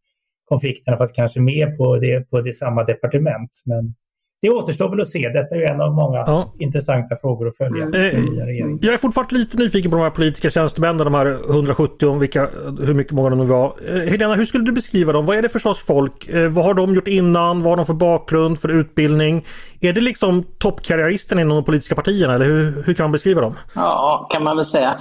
[0.52, 3.50] konflikterna, fast kanske mer på det, på det samma departement.
[3.64, 3.94] Men
[4.42, 5.28] det återstår väl att se.
[5.28, 6.54] Detta är ju en av många ja.
[6.58, 7.84] intressanta frågor att följa.
[7.84, 8.78] Mm.
[8.82, 12.48] Jag är fortfarande lite nyfiken på de här politiska tjänstemännen, de här 170, vilka,
[12.80, 13.74] hur mycket många de nu var.
[13.88, 15.26] Eh, Helena, hur skulle du beskriva dem?
[15.26, 16.28] Vad är det för sorts folk?
[16.28, 17.62] Eh, vad har de gjort innan?
[17.62, 19.44] Vad har de för bakgrund, för utbildning?
[19.80, 23.54] Är det liksom toppkarriäristen inom de politiska partierna eller hur, hur kan man beskriva dem?
[23.74, 25.00] Ja, kan man väl säga.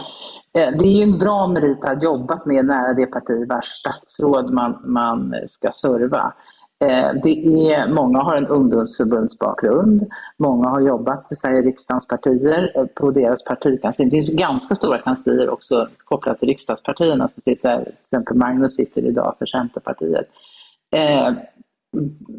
[0.58, 3.66] Eh, det är ju en bra merit att ha jobbat med nära det parti vars
[3.66, 6.34] statsråd man, man ska serva.
[6.84, 13.12] Eh, det är, många har en ungdomsförbundsbakgrund, många har jobbat i riksdagens partier eh, på
[13.12, 14.06] deras partikansli.
[14.06, 19.06] Det finns ganska stora kanslier också kopplat till riksdagspartierna som sitter, till exempel Magnus sitter
[19.06, 20.28] idag för Centerpartiet.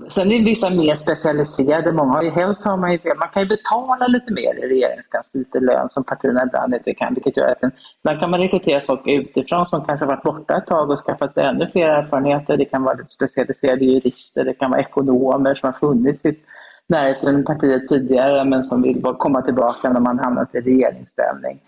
[0.09, 3.43] Sen är det vissa mer specialiserade, många har ju helst har man ju, man kan
[3.43, 7.49] ju betala lite mer i regeringskansliet i lön som partierna ibland inte kan, vilket gör
[7.49, 11.35] att ibland kan man rekrytera folk utifrån som kanske varit borta ett tag och skaffat
[11.35, 12.57] sig ännu fler erfarenheter.
[12.57, 16.39] Det kan vara lite specialiserade jurister, det kan vara ekonomer som har funnits i
[16.87, 21.61] närheten av partiet tidigare men som vill komma tillbaka när man hamnat i regeringsställning.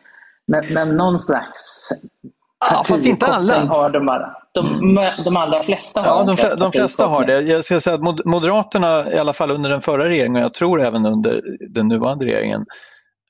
[0.47, 1.89] Men, men någon slags
[2.71, 3.65] Ja, fast inte alla.
[3.65, 4.07] Har de,
[4.55, 7.41] de, de allra flesta har Ja, de, de flesta har det.
[7.41, 10.83] Jag ska säga att Moderaterna, i alla fall under den förra regeringen och jag tror
[10.83, 12.65] även under den nuvarande regeringen,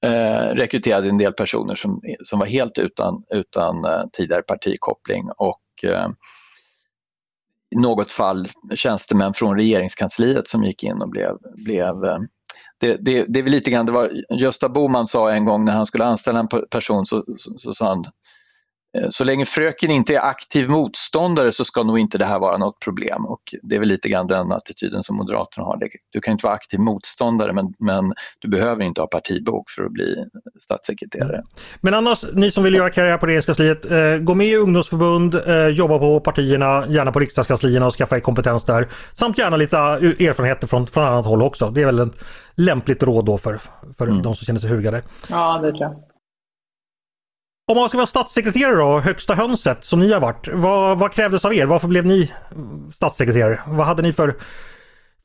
[0.04, 5.84] eh, rekryterade en del personer som, som var helt utan, utan eh, tidigare partikoppling och
[5.84, 6.08] eh,
[7.76, 11.30] i något fall tjänstemän från regeringskansliet som gick in och blev,
[11.64, 12.18] blev eh,
[12.80, 15.72] det, det, det är väl lite grann, det var Gösta Boman sa en gång när
[15.72, 18.04] han skulle anställa en person så, så, så sa han
[19.10, 22.80] så länge fröken inte är aktiv motståndare så ska nog inte det här vara något
[22.80, 25.78] problem och det är väl lite grann den attityden som Moderaterna har.
[26.12, 29.92] Du kan inte vara aktiv motståndare men, men du behöver inte ha partibok för att
[29.92, 30.16] bli
[30.62, 31.42] statssekreterare.
[31.80, 35.68] Men annars, ni som vill göra karriär på regeringskansliet, eh, gå med i ungdomsförbund, eh,
[35.68, 38.88] jobba på partierna, gärna på riksdagskanslierna och skaffa er kompetens där.
[39.12, 41.70] Samt gärna lite erfarenheter från, från annat håll också.
[41.70, 43.60] Det är väl ett lämpligt råd då för,
[43.98, 44.22] för mm.
[44.22, 45.02] de som känner sig hugade.
[45.30, 46.13] Ja, det tror jag.
[47.66, 50.48] Om man ska vara statssekreterare då, högsta hönset som ni har varit.
[50.52, 51.66] Vad, vad krävdes av er?
[51.66, 52.32] Varför blev ni
[52.94, 53.60] statssekreterare?
[53.66, 54.34] Vad hade ni för,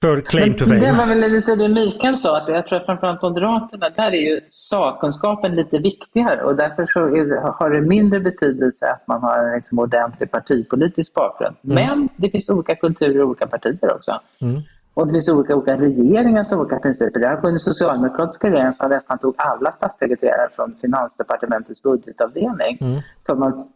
[0.02, 0.80] för claim to fame?
[0.80, 4.32] Det var väl lite det Mikael sa, att jag tror att framförallt Moderaterna, där är
[4.32, 9.38] ju sakkunskapen lite viktigare och därför så det, har det mindre betydelse att man har
[9.44, 11.56] en liksom ordentlig partipolitisk bakgrund.
[11.64, 11.76] Mm.
[11.76, 14.20] Men det finns olika kulturer och olika partier också.
[14.42, 14.62] Mm.
[15.00, 17.20] Och det finns olika, olika regeringars olika principer.
[17.20, 22.78] Det har funnits socialdemokratiska regeringar som nästan tog alla statssekreterare från Finansdepartementets budgetavdelning.
[22.82, 23.02] Mm.
[23.26, 23.68] För man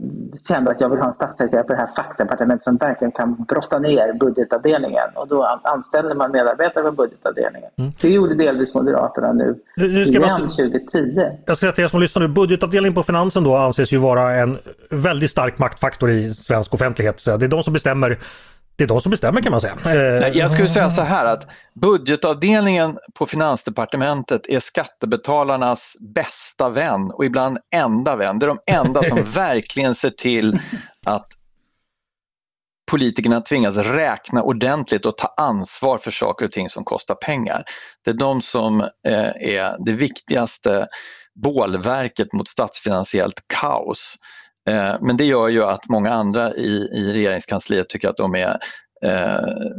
[0.47, 3.79] kände att jag vill ha en statssekreterare på det här fackdepartementet som verkligen kan brotta
[3.79, 5.09] ner budgetavdelningen.
[5.15, 7.69] Och då anställde man medarbetare på budgetavdelningen.
[7.77, 7.91] Mm.
[8.01, 11.13] Det gjorde delvis Moderaterna nu, nu ska igen man, 2010.
[11.45, 14.31] Jag ska säga till er som lyssnar nu, budgetavdelningen på Finansen då anses ju vara
[14.31, 14.57] en
[14.89, 17.25] väldigt stark maktfaktor i svensk offentlighet.
[17.25, 18.19] Det är de som bestämmer
[18.75, 19.77] det är de som bestämmer kan man säga.
[19.86, 27.25] Nej, jag skulle säga så här att budgetavdelningen på Finansdepartementet är skattebetalarnas bästa vän och
[27.25, 28.39] ibland enda vän.
[28.39, 30.59] Det är de enda som verkligen ser till
[31.05, 31.27] att
[32.91, 37.63] politikerna tvingas räkna ordentligt och ta ansvar för saker och ting som kostar pengar.
[38.05, 40.88] Det är de som eh, är det viktigaste
[41.36, 44.15] bålverket mot statsfinansiellt kaos.
[44.69, 48.60] Eh, men det gör ju att många andra i, i regeringskansliet tycker att de är
[49.04, 49.73] eh,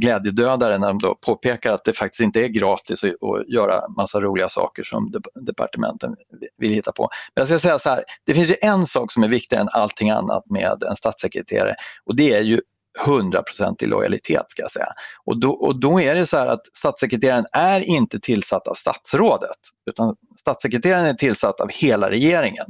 [0.00, 4.20] glädjedödare när de då påpekar att det faktiskt inte är gratis att, att göra massa
[4.20, 6.16] roliga saker som departementen
[6.58, 7.08] vill hitta på.
[7.34, 9.68] Men jag ska säga så här, det finns ju en sak som är viktigare än
[9.72, 12.60] allting annat med en statssekreterare och det är ju
[13.06, 14.88] hundraprocentig lojalitet ska jag säga.
[15.24, 19.58] Och då, och då är det så här att statssekreteraren är inte tillsatt av statsrådet
[19.90, 22.66] utan statssekreteraren är tillsatt av hela regeringen.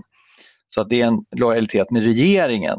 [0.75, 2.79] Så att det är en lojalitet med regeringen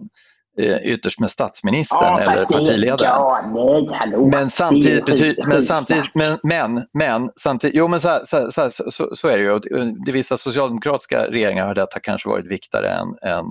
[0.60, 3.00] eh, ytterst med statsministern ja, eller partiledaren.
[3.04, 8.22] Ja, nej, hallå, men samtidigt, bety, men, samtidigt men, men, men, samtidigt, jo men så,
[8.26, 9.60] så, så, så, så är det ju.
[10.06, 13.46] Det vissa socialdemokratiska regeringar har detta kanske varit viktigare än, än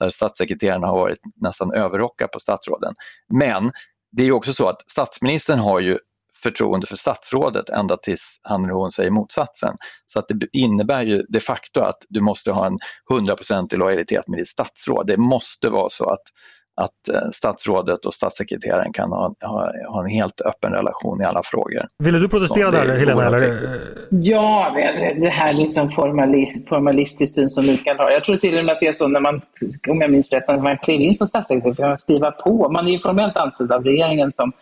[0.00, 2.94] där statssekreterarna har varit nästan överrockar på statsråden.
[3.32, 3.72] Men
[4.12, 5.98] det är ju också så att statsministern har ju
[6.44, 9.74] förtroende för statsrådet ända tills han eller hon säger motsatsen.
[10.06, 12.78] Så att det innebär ju de facto att du måste ha en
[13.10, 15.06] hundraprocentig lojalitet med ditt statsråd.
[15.06, 16.22] Det måste vara så att
[16.76, 21.42] att eh, statsrådet och statssekreteraren kan ha, ha, ha, en helt öppen relation i alla
[21.44, 21.86] frågor.
[21.98, 23.26] Ville du protestera där Helena?
[23.26, 23.60] Eller?
[24.10, 24.72] Ja,
[25.20, 28.10] det här liksom formalist, formalistisk syn som Mikael har.
[28.10, 29.40] Jag tror till och med att det är så när man,
[29.88, 32.68] om jag minns rätt, när man kliver in som statssekreterare får man skriva på.
[32.68, 34.52] Man är ju formellt anställd av regeringen som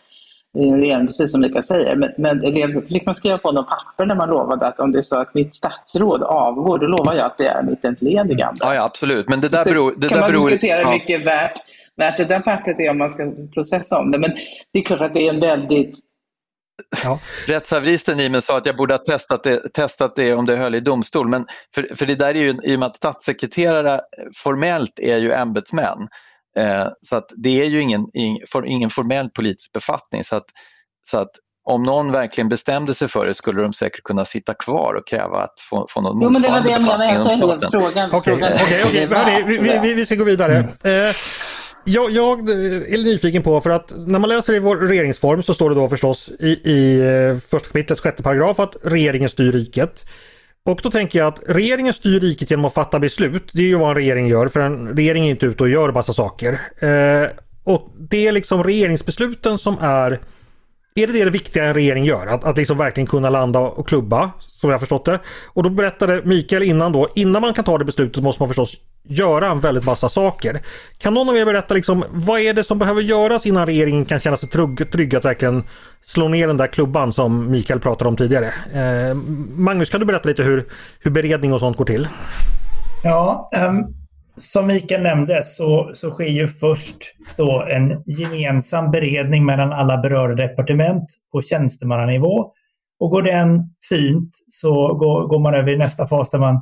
[0.59, 1.97] regering, precis som Mikael säger.
[1.97, 5.03] Men, men fick man skriva på något papper när man lovade att om det är
[5.03, 8.61] så att mitt statsråd avgår, då lovar jag att det är mitt entledigande.
[8.61, 9.29] Ja, ja absolut.
[9.29, 9.95] Men det där beror...
[9.97, 10.91] Det kan där man beror, diskutera hur ja.
[10.91, 11.57] mycket värt,
[11.97, 14.19] värt det där pappret är om man ska processa om det.
[14.19, 14.31] Men
[14.73, 15.99] det är klart att det är en väldigt
[17.05, 17.19] Ja.
[17.47, 20.75] Rättshaveristen i mig sa att jag borde ha testat det, testat det om det höll
[20.75, 21.29] i domstol.
[21.29, 24.01] Men för, för det där är ju, i och med att statssekreterare
[24.37, 26.09] formellt är ju ämbetsmän
[26.59, 28.07] Eh, så att det är ju ingen,
[28.65, 30.25] ingen formell politisk befattning.
[30.25, 30.47] Så att,
[31.11, 31.31] så att
[31.65, 35.43] om någon verkligen bestämde sig för det skulle de säkert kunna sitta kvar och kräva
[35.43, 37.61] att få, få någon motsvarande jo, men det var det jag menade.
[37.61, 38.11] Jag frågan.
[38.13, 38.35] Okej,
[38.85, 39.45] okej, okej.
[39.47, 40.57] Vi, vi, vi ska gå vidare.
[40.57, 41.09] Mm.
[41.09, 41.15] Eh,
[41.85, 45.71] jag, jag, är nyfiken på för att när man läser i vår regeringsform så står
[45.71, 50.05] det då förstås i, i eh, första kapitlets sjätte paragraf att regeringen styr riket.
[50.65, 53.51] Och då tänker jag att regeringen styr riket genom att fatta beslut.
[53.53, 55.93] Det är ju vad en regering gör för en regering är inte ute och gör
[55.93, 56.53] massa saker.
[56.79, 57.31] Eh,
[57.65, 60.21] och det är liksom regeringsbesluten som är
[60.95, 62.27] är det det viktiga en regering gör?
[62.27, 65.19] Att, att liksom verkligen kunna landa och klubba, som jag förstått det.
[65.47, 68.77] Och då berättade Mikael innan då, innan man kan ta det beslutet måste man förstås
[69.05, 70.61] göra en väldigt massa saker.
[70.99, 74.21] Kan någon av er berätta liksom, vad är det som behöver göras innan regeringen kan
[74.21, 75.65] känna sig trygg, trygg att verkligen
[76.03, 78.47] slå ner den där klubban som Mikael pratade om tidigare?
[78.75, 79.15] Eh,
[79.55, 80.69] Magnus, kan du berätta lite hur,
[81.01, 82.09] hur beredning och sånt går till?
[83.05, 84.02] Ja, um,
[84.37, 86.97] som Mikael nämnde så, så sker ju först
[87.37, 92.53] då en gemensam beredning mellan alla berörda departement på tjänstemannanivå.
[93.01, 96.61] Och går den fint så går, går man över i nästa fas där man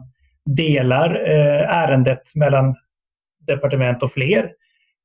[0.56, 2.74] delar eh, ärendet mellan
[3.46, 4.50] departement och fler.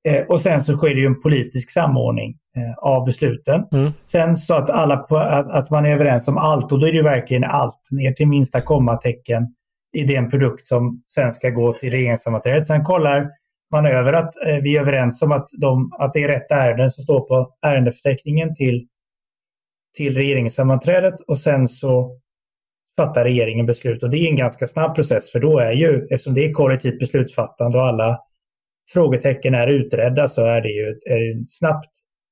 [0.07, 3.65] Eh, och sen så sker det ju en politisk samordning eh, av besluten.
[3.71, 3.91] Mm.
[4.05, 7.03] Sen så att, alla, att, att, man är överens om allt och då är det
[7.03, 9.55] verkligen allt ner till minsta kommatecken
[9.95, 12.67] i den produkt som sen ska gå till regeringssammanträdet.
[12.67, 13.29] Sen kollar
[13.71, 16.89] man över att eh, vi är överens om att, de, att det är rätt ärenden
[16.89, 18.87] som står på ärendeförteckningen till,
[19.97, 22.19] till regeringssammanträdet och sen så
[22.97, 24.03] fattar regeringen beslut.
[24.03, 26.99] Och det är en ganska snabb process för då är ju, eftersom det är kollektivt
[26.99, 28.19] beslutsfattande och alla
[28.93, 31.91] frågetecken är utredda så är det ju är ett snabbt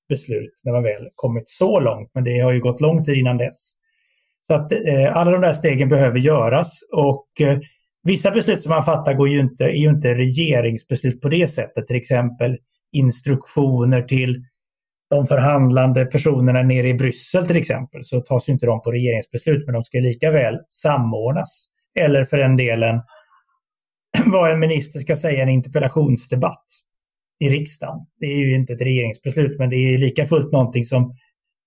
[0.09, 2.09] beslut när man väl kommit så långt.
[2.13, 3.71] Men det har ju gått lång tid innan dess.
[4.47, 7.59] Så att eh, alla de där stegen behöver göras och eh,
[8.03, 11.87] vissa beslut som man fattar går ju inte, är ju inte regeringsbeslut på det sättet.
[11.87, 12.57] Till exempel
[12.91, 14.43] instruktioner till
[15.09, 19.73] de förhandlande personerna nere i Bryssel till exempel så tas inte de på regeringsbeslut men
[19.73, 21.65] de ska lika väl samordnas.
[21.99, 23.01] Eller för den delen
[24.25, 26.65] vad en minister ska säga i en interpellationsdebatt
[27.39, 27.97] i riksdagen.
[28.19, 31.15] Det är ju inte ett regeringsbeslut men det är lika fullt någonting som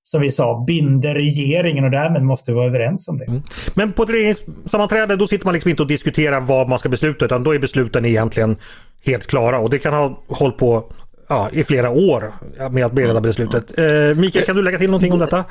[0.07, 3.25] som vi sa, binder regeringen och därmed måste vi vara överens om det.
[3.25, 3.43] Mm.
[3.75, 7.25] Men på ett regeringssammanträde då sitter man liksom inte och diskuterar vad man ska besluta
[7.25, 8.57] utan då är besluten egentligen
[9.05, 10.93] helt klara och det kan ha hållit på
[11.29, 12.33] ja, i flera år
[12.71, 13.23] med att bereda mm.
[13.23, 13.79] beslutet.
[13.79, 13.85] Eh,
[14.17, 15.45] Mikael, kan du lägga till någonting om detta?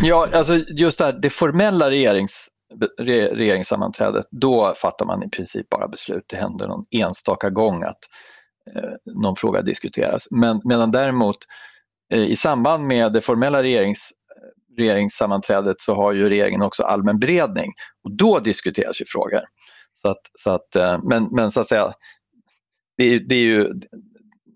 [0.00, 2.48] Ja, alltså just det här, det formella regerings,
[2.98, 6.24] regeringssammanträdet, då fattar man i princip bara beslut.
[6.26, 7.98] Det händer någon enstaka gång att
[8.76, 10.28] eh, någon fråga diskuteras.
[10.30, 11.67] Men medan däremot eh,
[12.12, 14.12] Eh, i samband med det formella regerings,
[14.78, 17.72] regeringssammanträdet så har ju regeringen också allmän beredning
[18.04, 19.40] och då diskuteras ju frågor.
[20.02, 21.92] Så att, så att, eh, men, men så att säga,
[22.96, 23.72] det, det är ju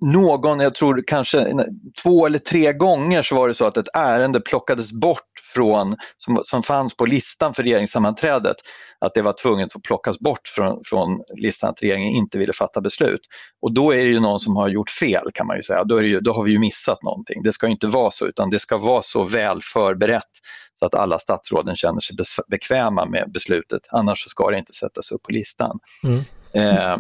[0.03, 1.55] någon, jag tror kanske
[2.03, 6.41] två eller tre gånger så var det så att ett ärende plockades bort från, som,
[6.45, 8.57] som fanns på listan för regeringssammanträdet,
[8.99, 12.81] att det var tvunget att plockas bort från, från listan att regeringen inte ville fatta
[12.81, 13.21] beslut.
[13.63, 15.97] Och då är det ju någon som har gjort fel kan man ju säga, då,
[15.97, 17.43] är ju, då har vi ju missat någonting.
[17.43, 20.31] Det ska inte vara så utan det ska vara så väl förberett
[20.79, 22.17] så att alla statsråden känner sig
[22.49, 25.79] bekväma med beslutet, annars ska det inte sättas upp på listan.
[26.05, 26.21] Mm.
[26.55, 26.99] Eh, eh,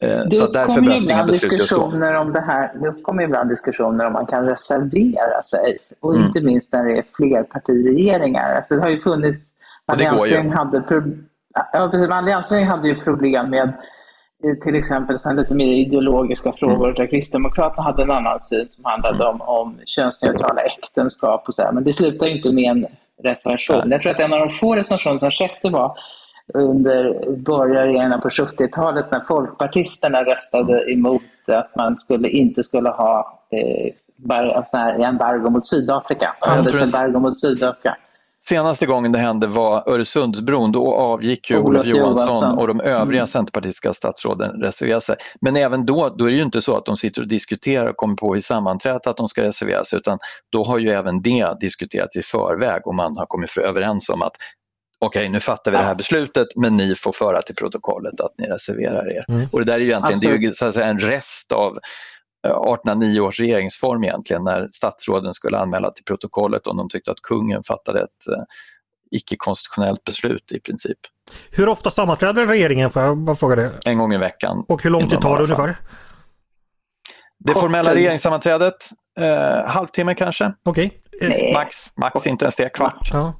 [0.00, 2.72] det så därför behövs inga beslut diskussioner om det här.
[2.80, 6.26] Det uppkommer ibland diskussioner om man kan reservera sig och mm.
[6.26, 8.54] inte minst när det är flerpartiregeringar.
[8.54, 9.54] Alltså det har ju funnits,
[9.86, 10.82] alliansregeringen hade,
[11.72, 12.10] ja, precis,
[12.68, 13.68] hade ju problem med
[14.44, 16.94] eh, till exempel så lite mer ideologiska frågor mm.
[16.94, 19.28] där Kristdemokraterna hade en annan syn som handlade mm.
[19.28, 21.72] om, om könsneutrala äktenskap och så här.
[21.72, 22.86] Men det slutar ju inte med en
[23.22, 23.90] reservation.
[23.90, 25.98] Jag tror att en av de få reservationer som skedde var
[26.54, 33.94] under borgarregeringarna på 70-talet när folkpartisterna röstade emot att man skulle, inte skulle ha eh,
[34.16, 36.36] bar, här embargo mot Sydafrika.
[36.40, 37.96] Handelsembargo mot Sydafrika.
[38.48, 40.72] Senaste gången det hände var Öresundsbron.
[40.72, 43.26] Då avgick ju Olof, Johansson, Johansson, och de övriga mm.
[43.26, 45.16] centerpartistiska statsråden reserverade sig.
[45.40, 47.96] Men även då, då är det ju inte så att de sitter och diskuterar och
[47.96, 50.18] kommer på i sammanträdet att de ska reservera sig utan
[50.52, 54.32] då har ju även det diskuterats i förväg och man har kommit överens om att
[54.98, 58.34] okej okay, nu fattar vi det här beslutet men ni får föra till protokollet att
[58.38, 59.24] ni reserverar er.
[59.28, 59.48] Mm.
[59.52, 61.78] Och det där är ju egentligen det är ju, så att säga, en rest av
[62.46, 67.62] 1809 års regeringsform egentligen när statsråden skulle anmäla till protokollet om de tyckte att kungen
[67.62, 68.42] fattade ett uh,
[69.10, 70.98] icke-konstitutionellt beslut i princip.
[71.50, 72.90] Hur ofta sammanträder regeringen?
[72.90, 73.70] Får jag bara fråga det?
[73.84, 74.64] En gång i veckan.
[74.68, 75.76] Och hur lång tid tar det ungefär?
[77.38, 78.88] Det formella regeringssammanträdet,
[79.20, 80.52] eh, halvtimme kanske.
[80.64, 81.00] Okej.
[81.26, 81.52] Okay.
[81.52, 83.10] Max, max inte ens det, kvart.
[83.12, 83.34] Ja.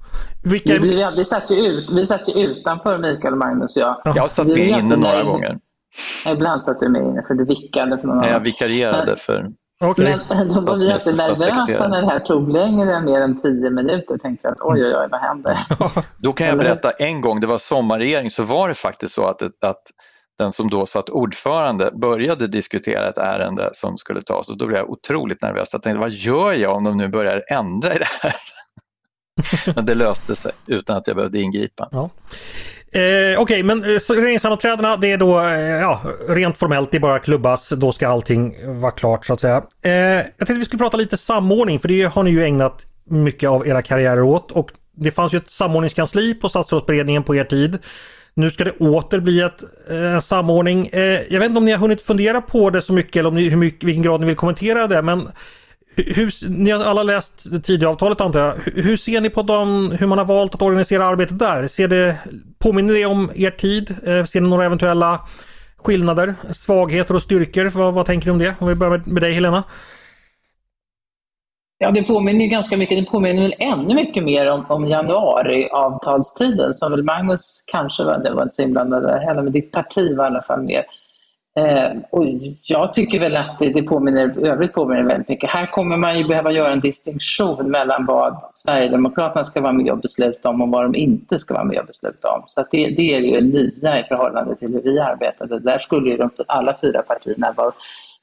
[0.45, 0.73] Vilka...
[0.73, 3.97] Vi, vi, satt ju ut, vi satt ju utanför Mikael och Magnus och jag.
[4.05, 5.59] Jag har satt med inne några gånger.
[6.29, 8.31] Ibland satt du med inne för du vickade för någon annan.
[8.31, 10.17] Jag vikarierade för Okay.
[10.29, 13.71] Men då var vi alltid nervösa när det här tog längre än mer än tio
[13.71, 14.19] minuter.
[14.19, 15.67] Tänkte att oj, oj, oj, vad händer?
[16.19, 19.43] Då kan jag berätta en gång, det var sommarregering, så var det faktiskt så att,
[19.43, 19.83] att
[20.39, 24.79] den som då satt ordförande började diskutera ett ärende som skulle tas och då blev
[24.79, 25.69] jag otroligt nervös.
[25.73, 28.35] Jag tänkte, vad gör jag om de nu börjar ändra i det här?
[29.75, 31.89] men det löste sig utan att jag behövde ingripa.
[31.93, 32.11] Ja.
[32.93, 37.01] Eh, Okej, okay, men eh, regeringssammanträdena det är då eh, ja, rent formellt, det är
[37.01, 39.63] bara klubbas, då ska allting vara klart så att säga.
[39.85, 43.51] Eh, jag tänkte vi skulle prata lite samordning för det har ni ju ägnat mycket
[43.51, 47.79] av era karriärer åt och det fanns ju ett samordningskansli på statsrådsberedningen på er tid.
[48.39, 50.87] Nu ska det åter bli ett, en eh, samordning.
[50.87, 53.35] Eh, jag vet inte om ni har hunnit fundera på det så mycket eller om
[53.35, 55.29] ni, hur mycket, vilken grad ni vill kommentera det men
[55.97, 58.55] hur, ni har alla läst det tidigare avtalet antar jag.
[58.65, 61.69] Hur, hur ser ni på dem, hur man har valt att organisera arbetet där?
[61.69, 62.17] Ser det,
[62.59, 63.91] påminner det om er tid?
[63.91, 65.21] Eh, ser ni några eventuella
[65.77, 67.65] skillnader, svagheter och styrkor?
[67.65, 68.55] Vad, vad tänker ni om det?
[68.59, 69.65] Om vi börjar med, med dig Helena.
[71.79, 73.05] Ja, det påminner ganska mycket.
[73.05, 78.35] Det påminner väl ännu mycket mer om, om januariavtalstiden som väl Magnus kanske var, det
[78.35, 80.85] var inte så inblandad där heller, men ditt parti var i alla fall mer.
[81.59, 82.25] Eh, och
[82.63, 85.51] jag tycker väl att det, det påminner, övrigt påminner väldigt mycket.
[85.51, 89.99] Här kommer man ju behöva göra en distinktion mellan vad Sverigedemokraterna ska vara med och
[89.99, 92.43] besluta om och vad de inte ska vara med och besluta om.
[92.47, 95.59] Så det, det är ju nya i förhållande till hur vi arbetade.
[95.59, 97.73] Där skulle ju de, alla fyra partierna vara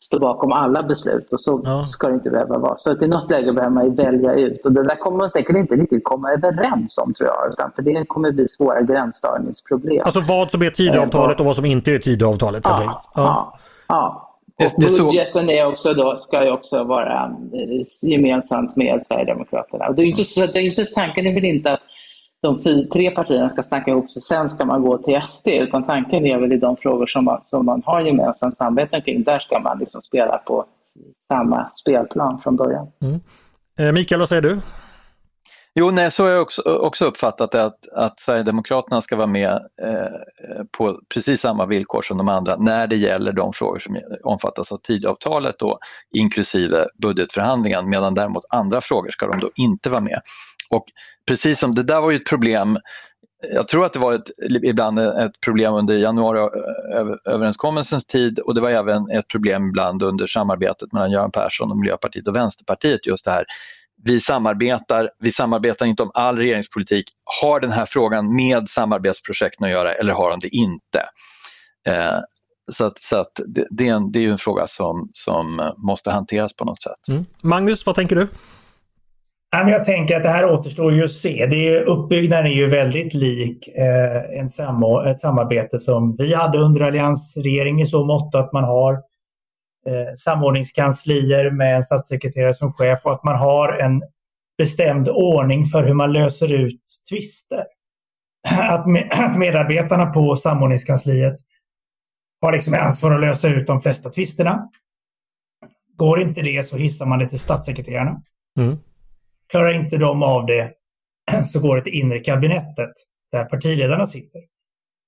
[0.04, 1.88] stå bakom alla beslut och så ja.
[1.88, 2.78] ska det inte behöva vara.
[2.78, 5.30] Så att i något läge behöver man ju välja ut och det där kommer man
[5.30, 10.02] säkert inte riktigt komma överens om tror jag, utan för det kommer bli svåra gränsdragningsproblem.
[10.06, 12.62] Alltså vad som är Tidöavtalet och vad som inte är Tidöavtalet?
[12.66, 13.58] Ja, ja.
[13.88, 14.30] ja.
[14.58, 17.24] Och budgeten är också då, ska ju också vara
[17.54, 19.88] eh, gemensamt med Sverigedemokraterna.
[19.88, 21.80] Och det är inte, så, det är inte, tanken är väl inte att
[22.44, 25.48] de tre partierna ska snacka ihop sig, sen ska man gå till SD.
[25.48, 29.24] Utan tanken är väl i de frågor som man, som man har gemensamt samarbete kring,
[29.24, 30.66] där ska man liksom spela på
[31.28, 32.88] samma spelplan från början.
[33.02, 33.20] Mm.
[33.80, 34.60] Eh, Mikael, vad säger du?
[35.76, 39.52] Jo, nej, så har jag också, också uppfattat det att, att Sverigedemokraterna ska vara med
[39.82, 44.72] eh, på precis samma villkor som de andra när det gäller de frågor som omfattas
[44.72, 45.80] av Tidöavtalet då,
[46.16, 50.22] inklusive budgetförhandlingen medan däremot andra frågor ska de då inte vara med.
[50.70, 50.86] Och
[51.28, 52.78] precis som det där var ju ett problem
[53.52, 54.32] jag tror att det var ett,
[54.64, 60.94] ibland ett problem under januariöverenskommelsens tid och det var även ett problem ibland under samarbetet
[60.94, 63.06] mellan Göran Persson och Miljöpartiet och Vänsterpartiet.
[63.06, 63.46] Just det här,
[64.04, 67.06] vi samarbetar, vi samarbetar inte om all regeringspolitik.
[67.42, 71.06] Har den här frågan med samarbetsprojekten att göra eller har de det inte?
[71.88, 72.20] Eh,
[72.72, 76.12] så att, så att det, det, är en, det är en fråga som, som måste
[76.12, 77.08] hanteras på något sätt.
[77.10, 77.26] Mm.
[77.42, 78.28] Magnus, vad tänker du?
[79.56, 81.46] Jag tänker att det här återstår ju att se.
[81.46, 86.58] Det är, uppbyggnaden är ju väldigt lik eh, en sam ett samarbete som vi hade
[86.58, 93.06] under alliansregeringen i så mått att man har eh, samordningskanslier med en statssekreterare som chef
[93.06, 94.02] och att man har en
[94.58, 97.64] bestämd ordning för hur man löser ut tvister.
[98.48, 101.40] Att, med, att medarbetarna på samordningskansliet
[102.42, 104.70] har liksom ansvar att lösa ut de flesta tvisterna.
[105.96, 108.22] Går inte det så hissar man det till statssekreterarna.
[108.60, 108.78] Mm.
[109.54, 110.72] Klarar inte de av det
[111.52, 112.92] så går det till inre kabinettet
[113.32, 114.42] där partiledarna sitter.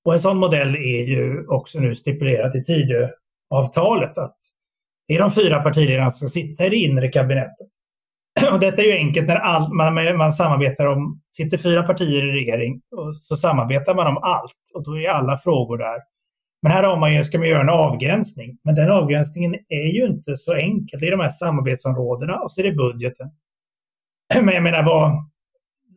[0.06, 4.38] Och en sån modell är ju också nu stipulerat i Tidöavtalet att
[5.08, 7.68] det är de fyra partiledarna som sitter i det inre kabinettet.
[8.52, 12.32] Och detta är ju enkelt när all, man, man samarbetar om, sitter fyra partier i
[12.32, 15.98] regering och så samarbetar man om allt och då är alla frågor där.
[16.62, 20.06] Men här har man ju, ska man göra en avgränsning, men den avgränsningen är ju
[20.06, 21.00] inte så enkel.
[21.00, 23.32] Det är de här samarbetsområdena och så är det budgeten.
[24.44, 25.12] Men jag menar, vad,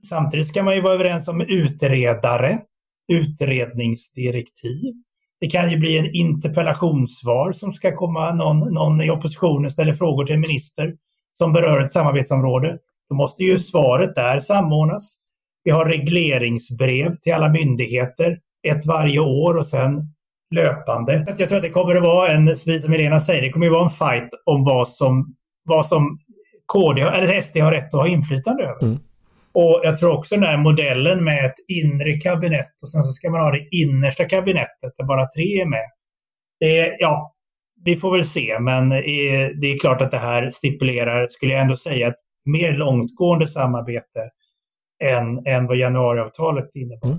[0.09, 2.61] samtidigt ska man ju vara överens om utredare,
[3.13, 4.95] utredningsdirektiv.
[5.41, 10.25] Det kan ju bli en interpellationssvar som ska komma, någon, någon i oppositionen ställer frågor
[10.25, 10.95] till en minister
[11.39, 12.79] som berör ett samarbetsområde.
[13.09, 15.17] Då måste ju svaret där samordnas.
[15.65, 20.03] Vi har regleringsbrev till alla myndigheter, ett varje år och sen
[20.55, 21.35] löpande.
[21.39, 23.73] Jag tror att det kommer att vara en, precis som Elena säger, det kommer att
[23.73, 26.19] vara en fight om vad som, vad som
[26.73, 28.83] KD, eller SD har rätt att ha inflytande över.
[28.83, 28.99] Mm.
[29.53, 33.31] Och jag tror också den här modellen med ett inre kabinett och sen så ska
[33.31, 35.87] man ha det innersta kabinettet där bara tre är med.
[36.61, 37.35] Det, ja,
[37.85, 41.77] vi får väl se, men det är klart att det här stipulerar, skulle jag ändå
[41.77, 44.31] säga, ett mer långtgående samarbete
[45.05, 47.07] än, än vad januariavtalet innebär.
[47.07, 47.19] Mm.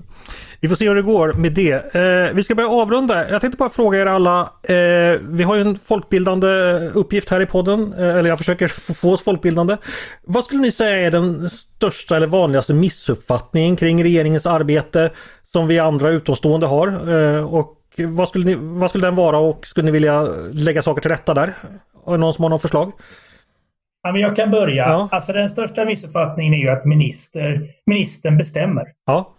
[0.60, 1.94] Vi får se hur det går med det.
[1.94, 3.30] Eh, vi ska börja avrunda.
[3.30, 4.40] Jag tänkte bara fråga er alla.
[4.62, 6.46] Eh, vi har ju en folkbildande
[6.94, 7.94] uppgift här i podden.
[7.98, 9.76] Eh, eller jag försöker få oss folkbildande.
[10.22, 15.10] Vad skulle ni säga är den största eller vanligaste missuppfattningen kring regeringens arbete
[15.44, 16.88] som vi andra utomstående har?
[17.36, 21.00] Eh, och vad skulle, ni, vad skulle den vara och skulle ni vilja lägga saker
[21.02, 21.54] till rätta där?
[22.04, 22.92] Har någon som har något förslag?
[24.02, 24.88] Ja, men jag kan börja.
[24.88, 25.08] Ja.
[25.12, 28.84] Alltså den största missuppfattningen är ju att minister, ministern bestämmer.
[29.06, 29.34] Ja,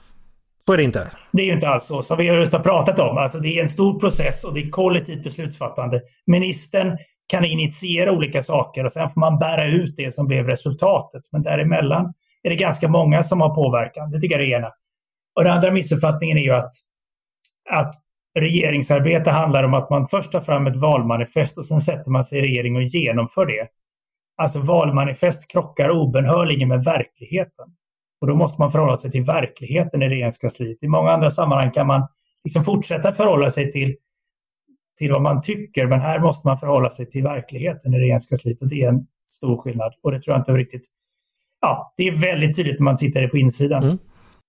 [0.66, 1.12] så är det inte.
[1.32, 3.18] Det är ju inte alls så som vi just har pratat om.
[3.18, 6.02] Alltså det är en stor process och det är kollektivt beslutsfattande.
[6.26, 6.98] Ministern
[7.28, 11.24] kan initiera olika saker och sen får man bära ut det som blev resultatet.
[11.32, 14.12] Men däremellan är det ganska många som har påverkan.
[14.12, 14.72] Det tycker jag är det ena.
[15.36, 16.72] Och den andra missuppfattningen är ju att,
[17.70, 17.96] att
[18.40, 22.40] regeringsarbete handlar om att man först tar fram ett valmanifest och sen sätter man sig
[22.40, 23.68] i regering och genomför det.
[24.38, 27.66] Alltså valmanifest krockar obenhörligen med verkligheten.
[28.22, 30.84] Och då måste man förhålla sig till verkligheten i regeringskansliet.
[30.84, 32.08] I många andra sammanhang kan man
[32.44, 33.96] liksom fortsätta förhålla sig till,
[34.98, 38.68] till vad man tycker, men här måste man förhålla sig till verkligheten i regeringskansliet och
[38.68, 39.94] det är en stor skillnad.
[40.02, 40.84] Och det tror jag inte riktigt...
[41.62, 43.84] Ja, det är väldigt tydligt när man tittar på insidan.
[43.84, 43.98] Mm.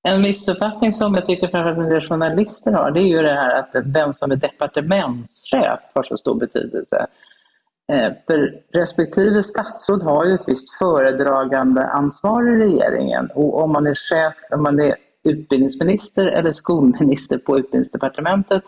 [0.08, 3.58] En missuppfattning som jag tycker framförallt en del journalister har, det är ju det här
[3.58, 7.06] att vem som är departementschef har så stor betydelse.
[7.92, 13.86] Eh, för respektive statsråd har ju ett visst föredragande ansvar i regeringen och om man
[13.86, 18.62] är chef, om man är utbildningsminister eller skolminister på utbildningsdepartementet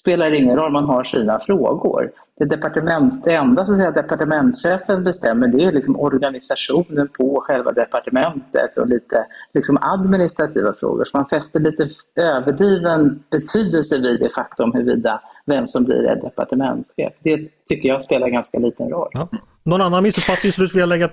[0.00, 2.10] spelar det ingen roll, man har sina frågor.
[2.38, 7.72] Det, departement, det enda så att säga, departementschefen bestämmer det är liksom organisationen på själva
[7.72, 11.04] departementet och lite liksom administrativa frågor.
[11.04, 17.12] Så man fäster lite överdriven betydelse vid det faktum huruvida vem som blir departementschef.
[17.22, 19.10] Det tycker jag spelar ganska liten roll.
[19.12, 19.28] Ja.
[19.62, 21.10] Någon annan missuppfattning som du skulle vilja lägga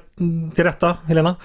[0.55, 1.36] till rätta, Helena?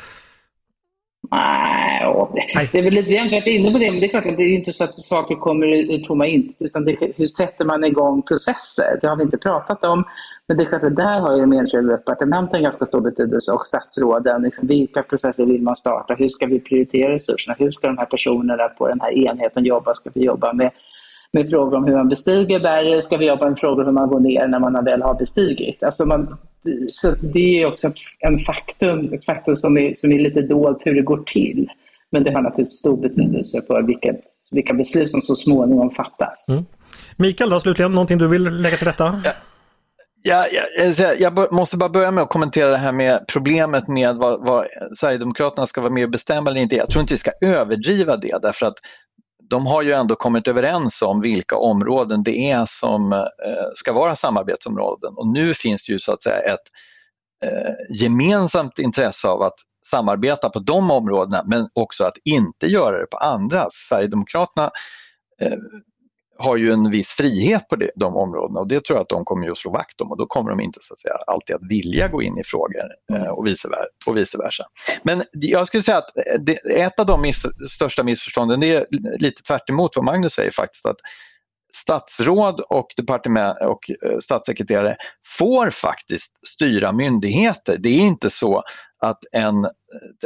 [1.31, 2.07] Nej,
[2.55, 4.09] det, det är väl lite, vi har inte varit inne på det, men det är
[4.09, 7.27] klart att det är inte så att saker kommer ur tomma intet, utan det, hur
[7.27, 8.99] sätter man igång processer?
[9.01, 10.05] Det har vi inte pratat om,
[10.49, 13.67] men det är klart att där har ju de enskilda departementen ganska stor betydelse och
[13.67, 14.43] statsråden.
[14.43, 16.15] Liksom, vilka processer vill man starta?
[16.15, 17.57] Hur ska vi prioritera resurserna?
[17.59, 19.95] Hur ska de här personerna på den här enheten jobba?
[19.95, 20.71] Ska vi jobba med
[21.37, 24.09] med frågor om hur man bestiger berget, ska vi jobba med frågor om hur man
[24.09, 25.83] går ner när man väl har bestigit.
[25.83, 26.37] Alltså man,
[26.89, 30.95] så det är också en faktum, ett faktum som är, som är lite dolt hur
[30.95, 31.69] det går till.
[32.11, 34.21] Men det har naturligtvis stor betydelse för vilket,
[34.53, 36.49] vilka beslut som så småningom fattas.
[36.49, 36.65] Mm.
[37.17, 39.21] Mikael då slutligen, någonting du vill lägga till detta?
[39.25, 39.33] Ja.
[40.29, 40.47] Ja,
[40.99, 44.67] jag, jag, måste bara börja med att kommentera det här med problemet med vad, vad
[44.99, 46.77] Sverigedemokraterna ska vara med och bestämma eller inte.
[46.77, 48.75] Jag tror inte vi ska överdriva det därför att
[49.51, 53.21] de har ju ändå kommit överens om vilka områden det är som eh,
[53.75, 56.69] ska vara samarbetsområden och nu finns det ju så att säga ett
[57.45, 59.55] eh, gemensamt intresse av att
[59.91, 63.67] samarbeta på de områdena men också att inte göra det på andra.
[63.71, 64.71] Sverigedemokraterna
[65.41, 65.59] eh,
[66.39, 69.51] har ju en viss frihet på de områdena och det tror jag att de kommer
[69.51, 72.09] att slå vakt om och då kommer de inte så att säga, alltid att vilja
[72.09, 74.65] gå in i frågor eh, och, vice versa, och vice versa.
[75.03, 78.87] Men jag skulle säga att eh, ett av de miss, största missförstånden det är
[79.19, 79.63] lite tvärt
[79.97, 80.99] vad Magnus säger faktiskt att
[81.77, 84.97] statsråd och, departement och eh, statssekreterare
[85.39, 87.77] får faktiskt styra myndigheter.
[87.79, 88.63] Det är inte så
[89.09, 89.65] att, en,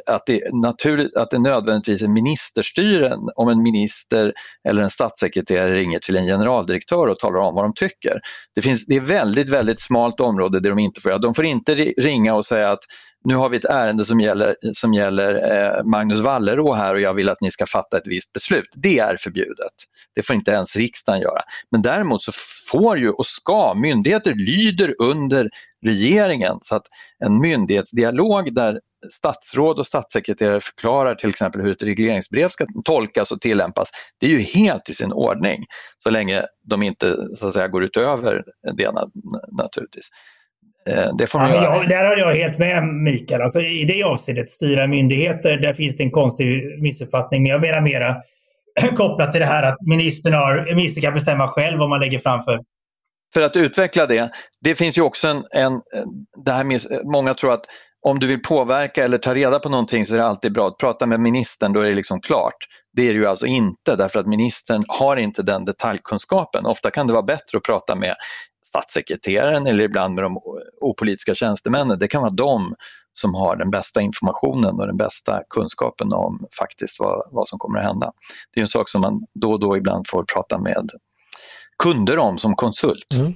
[0.07, 4.33] att, det, naturligt, att det nödvändigtvis är ministerstyre om en minister
[4.69, 8.21] eller en statssekreterare ringer till en generaldirektör och talar om vad de tycker.
[8.55, 11.19] Det, finns, det är väldigt, väldigt smalt område där de inte får göra.
[11.19, 12.85] De får inte ringa och säga att
[13.25, 17.15] nu har vi ett ärende som gäller, som gäller eh, Magnus Wallerå här och jag
[17.15, 18.69] vill att ni ska fatta ett visst beslut.
[18.75, 19.73] Det är förbjudet.
[20.15, 21.41] Det får inte ens riksdagen göra.
[21.71, 22.33] Men däremot så
[22.71, 25.51] får ju och ska myndigheter lyder under
[25.87, 26.87] regeringen så att
[27.25, 28.81] en myndighetsdialog där
[29.13, 33.89] statsråd och statssekreterare förklarar till exempel hur ett regleringsbrev ska tolkas och tillämpas,
[34.21, 35.65] det är ju helt i sin ordning
[35.99, 38.45] så länge de inte så att säga, går utöver
[38.77, 38.93] det
[39.53, 40.09] naturligtvis.
[40.89, 43.43] Eh, det får man ja, jag, där har jag helt med Mikael.
[43.43, 47.43] Alltså, I det avseendet, styra myndigheter, där finns det en konstig missuppfattning.
[47.43, 48.17] Men jag menar mera
[48.97, 52.53] kopplat till det här att ministern, har, ministern kan bestämma själv vad man lägger framför.
[52.55, 52.65] För
[53.35, 55.81] för att utveckla det, det finns ju också en, en
[56.45, 57.67] det här med, många tror att
[58.03, 60.79] om du vill påverka eller ta reda på någonting så är det alltid bra att
[60.79, 62.57] prata med ministern, då är det liksom klart.
[62.93, 66.67] Det är det ju alltså inte därför att ministern har inte den detaljkunskapen.
[66.67, 68.15] Ofta kan det vara bättre att prata med
[68.67, 70.39] statssekreteraren eller ibland med de
[70.81, 71.99] opolitiska tjänstemännen.
[71.99, 72.75] Det kan vara de
[73.13, 77.79] som har den bästa informationen och den bästa kunskapen om faktiskt vad, vad som kommer
[77.79, 78.13] att hända.
[78.55, 80.91] Det är en sak som man då och då ibland får prata med
[81.83, 83.15] kunder om som konsult.
[83.15, 83.35] Mm.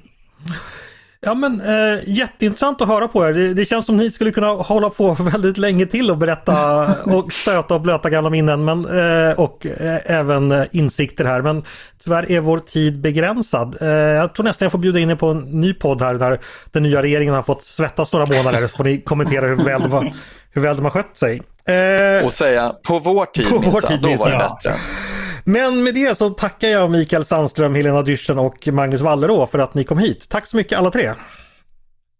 [1.26, 3.32] Ja men eh, jätteintressant att höra på er.
[3.32, 6.86] Det, det, känns som ni skulle kunna hålla på väldigt länge till och berätta
[7.16, 11.42] och stöta och blöta gamla minnen men, eh, och eh, även insikter här.
[11.42, 11.62] Men
[12.04, 13.76] tyvärr är vår tid begränsad.
[13.80, 16.40] Eh, jag tror nästan jag får bjuda in er på en ny podd här där
[16.72, 20.12] den nya regeringen har fått svettas några månader så får ni kommentera hur väl,
[20.50, 21.42] hur väl de har skött sig.
[21.68, 24.74] Eh, och säga på vår tid, på tid då var det bättre.
[25.44, 29.74] Men med det så tackar jag Mikael Sandström, Helena Dyrssen och Magnus Wallerå för att
[29.74, 30.28] ni kom hit.
[30.28, 31.12] Tack så mycket alla tre!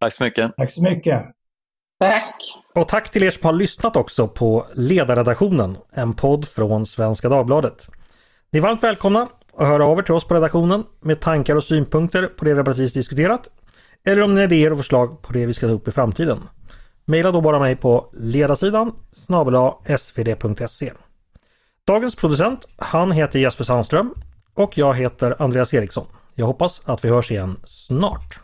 [0.00, 0.56] Tack så mycket!
[0.56, 1.22] Tack så mycket!
[2.00, 2.34] Tack!
[2.74, 7.88] Och tack till er som har lyssnat också på Ledarredaktionen, en podd från Svenska Dagbladet.
[8.52, 11.64] Ni är varmt välkomna att höra av er till oss på redaktionen med tankar och
[11.64, 13.48] synpunkter på det vi precis diskuterat.
[14.06, 16.38] Eller om ni har idéer och förslag på det vi ska ta upp i framtiden.
[17.04, 19.54] Maila då bara mig på ledarsidan snabel
[19.98, 20.92] svd.se.
[21.87, 24.14] Dagens producent, han heter Jesper Sandström
[24.55, 26.07] och jag heter Andreas Eriksson.
[26.35, 28.41] Jag hoppas att vi hörs igen snart.